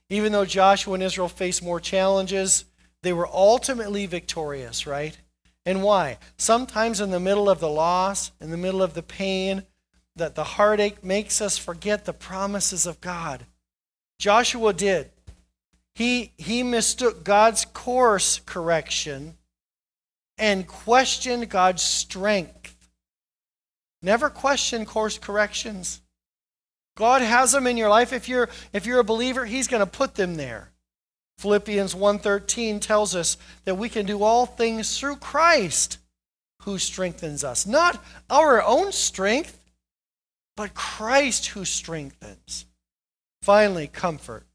Even 0.09 0.33
though 0.33 0.45
Joshua 0.45 0.95
and 0.95 1.03
Israel 1.03 1.29
faced 1.29 1.63
more 1.63 1.81
challenges, 1.81 2.65
they 3.03 3.13
were 3.13 3.27
ultimately 3.27 4.07
victorious, 4.07 4.87
right? 4.87 5.17
And 5.65 5.83
why? 5.83 6.19
Sometimes 6.37 7.01
in 7.01 7.11
the 7.11 7.19
middle 7.19 7.51
of 7.51 7.59
the 7.59 7.69
loss, 7.69 8.31
in 8.41 8.51
the 8.51 8.57
middle 8.57 8.83
of 8.83 8.95
the 8.95 9.03
pain, 9.03 9.65
that 10.15 10.35
the 10.35 10.45
heartache 10.45 11.03
makes 11.03 11.41
us 11.41 11.59
forget 11.59 12.05
the 12.05 12.13
promises 12.13 12.87
of 12.87 13.01
God. 13.01 13.47
Joshua 14.19 14.73
did. 14.73 15.11
He, 15.97 16.35
he 16.37 16.63
mistook 16.63 17.25
God's 17.25 17.65
course 17.65 18.39
correction 18.45 19.39
and 20.37 20.67
questioned 20.67 21.49
God's 21.49 21.83
strength. 21.83 22.77
Never 24.03 24.29
question 24.29 24.85
course 24.85 25.17
corrections. 25.17 26.03
God 26.99 27.23
has 27.23 27.53
them 27.53 27.67
in 27.67 27.79
your 27.79 27.89
life. 27.89 28.13
If 28.13 28.29
you're, 28.29 28.51
if 28.75 28.85
you're 28.85 29.01
a 29.01 29.05
believer, 29.05 29.47
He's 29.47 29.69
going 29.69 29.81
to 29.81 29.87
put 29.87 30.17
them 30.17 30.35
there. 30.35 30.69
Philippians 31.39 31.95
1.13 31.95 32.79
tells 32.83 33.17
us 33.17 33.39
that 33.65 33.79
we 33.79 33.89
can 33.89 34.05
do 34.05 34.23
all 34.23 34.45
things 34.45 35.01
through 35.01 35.17
Christ 35.17 35.97
who 36.65 36.77
strengthens 36.77 37.43
us. 37.43 37.65
Not 37.65 38.05
our 38.29 38.63
own 38.63 38.93
strength, 38.93 39.59
but 40.59 40.75
Christ 40.75 41.47
who 41.47 41.65
strengthens. 41.65 42.67
Finally, 43.41 43.87
comfort. 43.87 44.46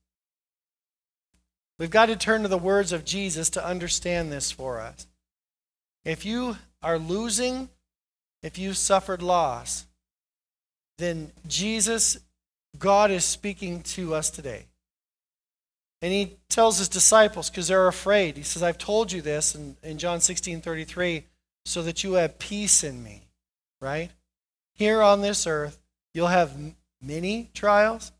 We've 1.82 1.90
got 1.90 2.10
to 2.10 2.16
turn 2.16 2.44
to 2.44 2.48
the 2.48 2.60
words 2.60 2.94
of 2.94 3.06
Jesus 3.06 3.50
to 3.50 3.66
understand 3.66 4.32
this 4.32 4.52
for 4.52 4.80
us. 4.80 5.08
If 6.06 6.26
you 6.26 6.58
are 6.84 7.00
losing, 7.00 7.70
if 8.44 8.60
you've 8.60 8.78
suffered 8.78 9.24
loss, 9.24 9.88
then 11.00 11.32
Jesus, 11.48 12.20
God 12.78 13.10
is 13.10 13.26
speaking 13.26 13.82
to 13.82 14.14
us 14.14 14.30
today. 14.30 14.68
And 16.04 16.14
he 16.14 16.38
tells 16.52 16.78
his 16.78 16.88
disciples, 16.88 17.50
because 17.50 17.70
they're 17.70 17.88
afraid, 17.88 18.38
he 18.38 18.44
says, 18.44 18.62
I've 18.62 18.78
told 18.78 19.12
you 19.12 19.24
this 19.24 19.56
in, 19.56 19.76
in 19.82 19.98
John 19.98 20.22
16 20.22 20.62
33, 20.62 21.24
so 21.66 21.82
that 21.82 22.04
you 22.04 22.14
have 22.14 22.38
peace 22.38 22.84
in 22.84 23.04
me, 23.04 23.24
right? 23.82 24.12
Here 24.76 25.02
on 25.02 25.22
this 25.22 25.48
earth, 25.48 25.80
you'll 26.14 26.28
have 26.28 26.56
many 27.02 27.50
trials, 27.56 28.12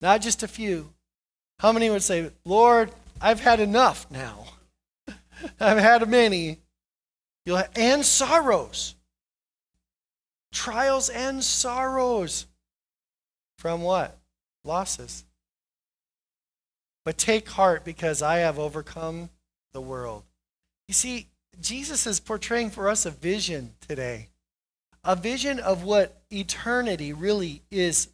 not 0.00 0.20
just 0.20 0.44
a 0.44 0.48
few. 0.48 0.94
How 1.58 1.72
many 1.72 1.90
would 1.90 2.02
say, 2.02 2.30
Lord, 2.44 2.90
I've 3.20 3.40
had 3.40 3.60
enough 3.60 4.10
now? 4.10 4.46
I've 5.60 5.78
had 5.78 6.08
many. 6.08 6.58
You'll 7.46 7.58
have, 7.58 7.70
and 7.76 8.04
sorrows. 8.04 8.94
Trials 10.52 11.08
and 11.08 11.42
sorrows. 11.42 12.46
From 13.58 13.82
what? 13.82 14.18
Losses. 14.64 15.24
But 17.04 17.18
take 17.18 17.48
heart 17.48 17.84
because 17.84 18.22
I 18.22 18.38
have 18.38 18.58
overcome 18.58 19.30
the 19.72 19.80
world. 19.80 20.24
You 20.88 20.94
see, 20.94 21.28
Jesus 21.60 22.06
is 22.06 22.20
portraying 22.20 22.70
for 22.70 22.88
us 22.88 23.06
a 23.06 23.10
vision 23.10 23.74
today. 23.86 24.28
A 25.02 25.14
vision 25.14 25.60
of 25.60 25.84
what 25.84 26.22
eternity 26.30 27.12
really 27.12 27.62
is, 27.70 28.08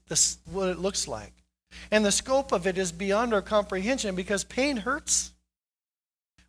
what 0.51 0.69
it 0.69 0.79
looks 0.79 1.07
like. 1.07 1.33
And 1.91 2.05
the 2.05 2.13
scope 2.13 2.53
of 2.53 2.67
it 2.67 2.79
is 2.79 2.93
beyond 2.93 3.35
our 3.35 3.43
comprehension 3.43 4.15
because 4.15 4.45
pain 4.45 4.79
hurts. 4.79 5.33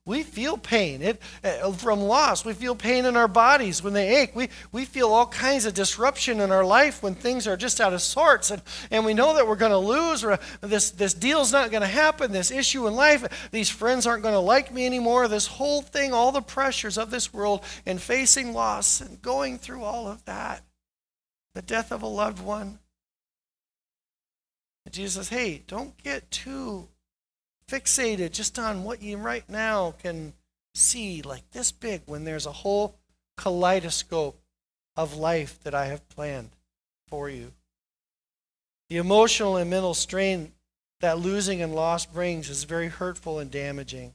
We 0.03 0.23
feel 0.23 0.57
pain 0.57 1.03
it, 1.03 1.21
uh, 1.43 1.71
from 1.73 1.99
loss. 1.99 2.43
We 2.43 2.53
feel 2.53 2.75
pain 2.75 3.05
in 3.05 3.15
our 3.15 3.27
bodies 3.27 3.83
when 3.83 3.93
they 3.93 4.21
ache. 4.21 4.35
We, 4.35 4.49
we 4.71 4.83
feel 4.83 5.09
all 5.09 5.27
kinds 5.27 5.67
of 5.67 5.75
disruption 5.75 6.39
in 6.39 6.51
our 6.51 6.65
life 6.65 7.03
when 7.03 7.13
things 7.13 7.47
are 7.47 7.55
just 7.55 7.79
out 7.79 7.93
of 7.93 8.01
sorts. 8.01 8.49
And, 8.49 8.63
and 8.89 9.05
we 9.05 9.13
know 9.13 9.35
that 9.35 9.47
we're 9.47 9.55
going 9.55 9.71
to 9.71 9.77
lose, 9.77 10.23
or 10.23 10.39
this, 10.61 10.89
this 10.89 11.13
deal's 11.13 11.51
not 11.51 11.69
going 11.69 11.81
to 11.81 11.87
happen, 11.87 12.31
this 12.31 12.49
issue 12.49 12.87
in 12.87 12.95
life, 12.95 13.49
these 13.51 13.69
friends 13.69 14.07
aren't 14.07 14.23
going 14.23 14.33
to 14.33 14.39
like 14.39 14.73
me 14.73 14.87
anymore, 14.87 15.27
this 15.27 15.45
whole 15.45 15.83
thing, 15.83 16.13
all 16.13 16.31
the 16.31 16.41
pressures 16.41 16.97
of 16.97 17.11
this 17.11 17.31
world, 17.31 17.63
and 17.85 18.01
facing 18.01 18.53
loss 18.53 19.01
and 19.01 19.21
going 19.21 19.59
through 19.59 19.83
all 19.83 20.07
of 20.07 20.25
that. 20.25 20.63
The 21.53 21.61
death 21.61 21.91
of 21.91 22.01
a 22.01 22.07
loved 22.07 22.39
one. 22.39 22.79
Jesus 24.91 25.27
says, 25.27 25.37
hey, 25.37 25.63
don't 25.67 26.01
get 26.03 26.29
too 26.31 26.87
fixated 27.67 28.31
just 28.31 28.59
on 28.59 28.83
what 28.83 29.01
you 29.01 29.17
right 29.17 29.47
now 29.49 29.91
can 29.91 30.33
see 30.73 31.21
like 31.21 31.49
this 31.51 31.71
big 31.71 32.01
when 32.05 32.23
there's 32.23 32.45
a 32.45 32.51
whole 32.51 32.97
kaleidoscope 33.37 34.41
of 34.95 35.15
life 35.15 35.59
that 35.63 35.73
I 35.73 35.85
have 35.85 36.07
planned 36.09 36.51
for 37.07 37.29
you. 37.29 37.53
The 38.89 38.97
emotional 38.97 39.57
and 39.57 39.69
mental 39.69 39.93
strain 39.93 40.51
that 40.99 41.19
losing 41.19 41.61
and 41.61 41.73
loss 41.73 42.05
brings 42.05 42.49
is 42.49 42.65
very 42.65 42.89
hurtful 42.89 43.39
and 43.39 43.49
damaging. 43.49 44.13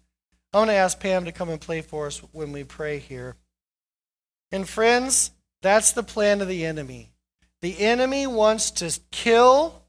I 0.52 0.58
want 0.58 0.70
to 0.70 0.74
ask 0.74 1.00
Pam 1.00 1.24
to 1.24 1.32
come 1.32 1.48
and 1.48 1.60
play 1.60 1.80
for 1.80 2.06
us 2.06 2.18
when 2.32 2.52
we 2.52 2.64
pray 2.64 2.98
here. 2.98 3.36
And 4.52 4.68
friends, 4.68 5.32
that's 5.62 5.92
the 5.92 6.02
plan 6.02 6.40
of 6.40 6.48
the 6.48 6.64
enemy. 6.64 7.10
The 7.62 7.80
enemy 7.80 8.26
wants 8.26 8.70
to 8.72 8.98
kill, 9.10 9.82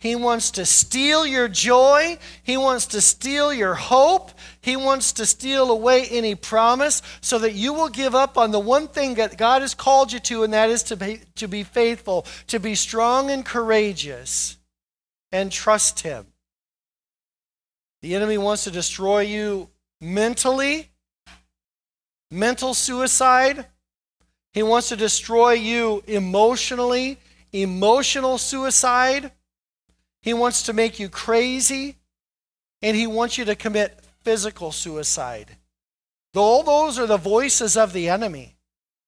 he 0.00 0.16
wants 0.16 0.52
to 0.52 0.64
steal 0.64 1.26
your 1.26 1.46
joy. 1.46 2.18
He 2.42 2.56
wants 2.56 2.86
to 2.86 3.02
steal 3.02 3.52
your 3.52 3.74
hope. 3.74 4.30
He 4.62 4.74
wants 4.74 5.12
to 5.12 5.26
steal 5.26 5.70
away 5.70 6.06
any 6.06 6.34
promise 6.34 7.02
so 7.20 7.38
that 7.40 7.52
you 7.52 7.74
will 7.74 7.90
give 7.90 8.14
up 8.14 8.38
on 8.38 8.50
the 8.50 8.58
one 8.58 8.88
thing 8.88 9.16
that 9.16 9.36
God 9.36 9.60
has 9.60 9.74
called 9.74 10.10
you 10.10 10.18
to, 10.20 10.42
and 10.42 10.54
that 10.54 10.70
is 10.70 10.82
to 10.84 10.96
be, 10.96 11.20
to 11.34 11.46
be 11.46 11.64
faithful, 11.64 12.24
to 12.46 12.58
be 12.58 12.74
strong 12.74 13.30
and 13.30 13.44
courageous, 13.44 14.56
and 15.32 15.52
trust 15.52 16.00
Him. 16.00 16.26
The 18.00 18.14
enemy 18.14 18.38
wants 18.38 18.64
to 18.64 18.70
destroy 18.70 19.20
you 19.20 19.68
mentally, 20.00 20.88
mental 22.30 22.72
suicide. 22.72 23.66
He 24.54 24.62
wants 24.62 24.88
to 24.88 24.96
destroy 24.96 25.52
you 25.52 26.02
emotionally, 26.06 27.18
emotional 27.52 28.38
suicide. 28.38 29.32
He 30.22 30.34
wants 30.34 30.64
to 30.64 30.72
make 30.72 30.98
you 30.98 31.08
crazy, 31.08 31.96
and 32.82 32.96
he 32.96 33.06
wants 33.06 33.38
you 33.38 33.44
to 33.46 33.54
commit 33.54 34.00
physical 34.22 34.72
suicide. 34.72 35.56
All 36.34 36.62
those 36.62 36.98
are 36.98 37.06
the 37.06 37.16
voices 37.16 37.76
of 37.76 37.92
the 37.92 38.08
enemy. 38.08 38.56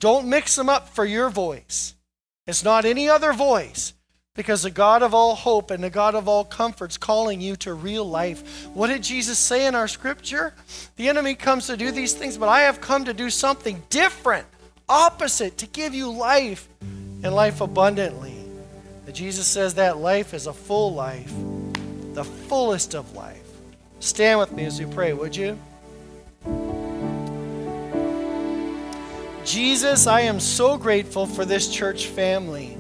Don't 0.01 0.29
mix 0.29 0.57
them 0.57 0.69
up 0.69 0.89
for 0.89 1.05
your 1.05 1.29
voice. 1.29 1.95
It's 2.47 2.65
not 2.65 2.85
any 2.85 3.09
other 3.09 3.33
voice 3.33 3.95
because 4.35 4.63
the 4.63 4.71
God 4.71 5.03
of 5.03 5.15
all 5.15 5.35
hope 5.35 5.71
and 5.71 5.85
the 5.85 5.91
God 5.91 6.15
of 6.15 6.27
all 6.27 6.45
comfort's 6.45 6.97
calling 6.97 7.41
you 7.41 7.55
to 7.57 7.75
real 7.75 8.05
life. 8.05 8.67
What 8.75 8.89
did 8.89 9.03
Jesus 9.03 9.39
say 9.39 9.67
in 9.67 9.75
our 9.75 9.87
scripture? 9.87 10.55
The 10.97 11.09
enemy 11.09 11.35
comes 11.35 11.67
to 11.67 11.77
do 11.77 11.93
these 11.93 12.15
things, 12.15 12.39
but 12.39 12.49
I 12.49 12.63
have 12.63 12.81
come 12.81 13.05
to 13.05 13.15
do 13.15 13.31
something 13.31 13.83
different, 13.91 14.47
opposite, 14.89 15.59
to 15.59 15.67
give 15.67 15.95
you 15.95 16.11
life 16.11 16.69
and 16.81 17.33
life 17.35 17.61
abundantly. 17.61 18.42
That 19.13 19.19
Jesus 19.19 19.47
says 19.47 19.75
that 19.75 19.99
life 19.99 20.33
is 20.33 20.47
a 20.47 20.55
full 20.55 20.95
life, 20.95 21.31
the 22.15 22.25
fullest 22.25 22.95
of 22.95 23.15
life. 23.15 23.47
Stand 24.01 24.41
with 24.41 24.53
me 24.53 24.65
as 24.65 24.81
we 24.81 24.87
pray, 24.87 25.13
would 25.13 25.37
you? 25.37 25.59
Jesus, 29.45 30.07
I 30.07 30.23
am 30.23 30.41
so 30.41 30.79
grateful 30.79 31.27
for 31.27 31.45
this 31.45 31.69
church 31.69 32.07
family. 32.07 32.73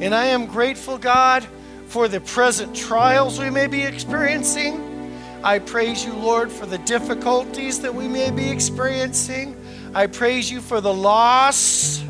And 0.00 0.14
I 0.14 0.28
am 0.28 0.46
grateful, 0.46 0.96
God, 0.96 1.46
for 1.88 2.08
the 2.08 2.22
present 2.22 2.74
trials 2.74 3.38
we 3.38 3.50
may 3.50 3.66
be 3.66 3.82
experiencing. 3.82 5.20
I 5.44 5.58
praise 5.58 6.02
you, 6.02 6.14
Lord, 6.14 6.50
for 6.50 6.64
the 6.64 6.78
difficulties 6.78 7.82
that 7.82 7.94
we 7.94 8.08
may 8.08 8.30
be 8.30 8.48
experiencing. 8.48 9.54
I 9.94 10.06
praise 10.06 10.50
you 10.50 10.62
for 10.62 10.80
the 10.80 10.94
loss 10.94 12.02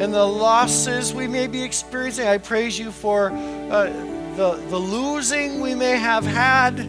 and 0.00 0.14
the 0.14 0.24
losses 0.24 1.12
we 1.12 1.26
may 1.26 1.46
be 1.46 1.62
experiencing. 1.62 2.26
I 2.26 2.38
praise 2.38 2.78
you 2.78 2.90
for 2.90 3.30
uh, 3.30 3.84
the, 4.34 4.54
the 4.70 4.78
losing 4.78 5.60
we 5.60 5.74
may 5.74 5.98
have 5.98 6.24
had. 6.24 6.88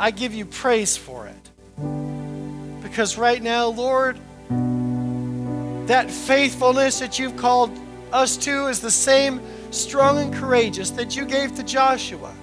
I 0.00 0.10
give 0.10 0.32
you 0.32 0.46
praise 0.46 0.96
for 0.96 1.26
it. 1.26 2.82
Because 2.82 3.18
right 3.18 3.42
now, 3.42 3.66
Lord, 3.66 4.18
that 5.86 6.10
faithfulness 6.10 7.00
that 7.00 7.18
you've 7.18 7.36
called 7.36 7.70
us 8.10 8.38
to 8.38 8.68
is 8.68 8.80
the 8.80 8.90
same 8.90 9.40
strong 9.70 10.18
and 10.18 10.34
courageous 10.34 10.90
that 10.92 11.14
you 11.14 11.26
gave 11.26 11.54
to 11.56 11.62
Joshua. 11.62 12.34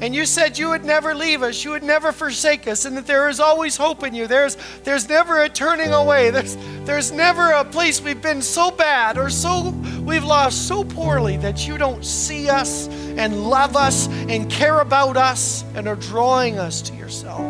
And 0.00 0.14
you 0.14 0.26
said 0.26 0.58
you 0.58 0.70
would 0.70 0.84
never 0.84 1.14
leave 1.14 1.42
us, 1.42 1.64
you 1.64 1.70
would 1.70 1.82
never 1.82 2.12
forsake 2.12 2.66
us, 2.66 2.84
and 2.84 2.96
that 2.96 3.06
there 3.06 3.28
is 3.28 3.40
always 3.40 3.76
hope 3.76 4.02
in 4.02 4.14
you. 4.14 4.26
There's, 4.26 4.56
there's 4.82 5.08
never 5.08 5.42
a 5.42 5.48
turning 5.48 5.92
away. 5.92 6.30
There's, 6.30 6.56
there's 6.84 7.12
never 7.12 7.50
a 7.50 7.64
place 7.64 8.00
we've 8.00 8.20
been 8.20 8.42
so 8.42 8.70
bad 8.70 9.16
or 9.16 9.30
so 9.30 9.74
we've 10.04 10.24
lost 10.24 10.68
so 10.68 10.84
poorly 10.84 11.36
that 11.38 11.66
you 11.66 11.78
don't 11.78 12.04
see 12.04 12.48
us 12.48 12.88
and 12.88 13.48
love 13.48 13.76
us 13.76 14.08
and 14.08 14.50
care 14.50 14.80
about 14.80 15.16
us 15.16 15.64
and 15.74 15.88
are 15.88 15.96
drawing 15.96 16.58
us 16.58 16.82
to 16.82 16.94
yourself. 16.94 17.42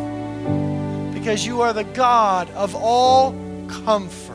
Because 1.13 1.45
you 1.45 1.63
are 1.63 1.73
the 1.73 1.85
God 1.85 2.51
of 2.51 2.75
all 2.75 3.35
comfort. 3.69 4.34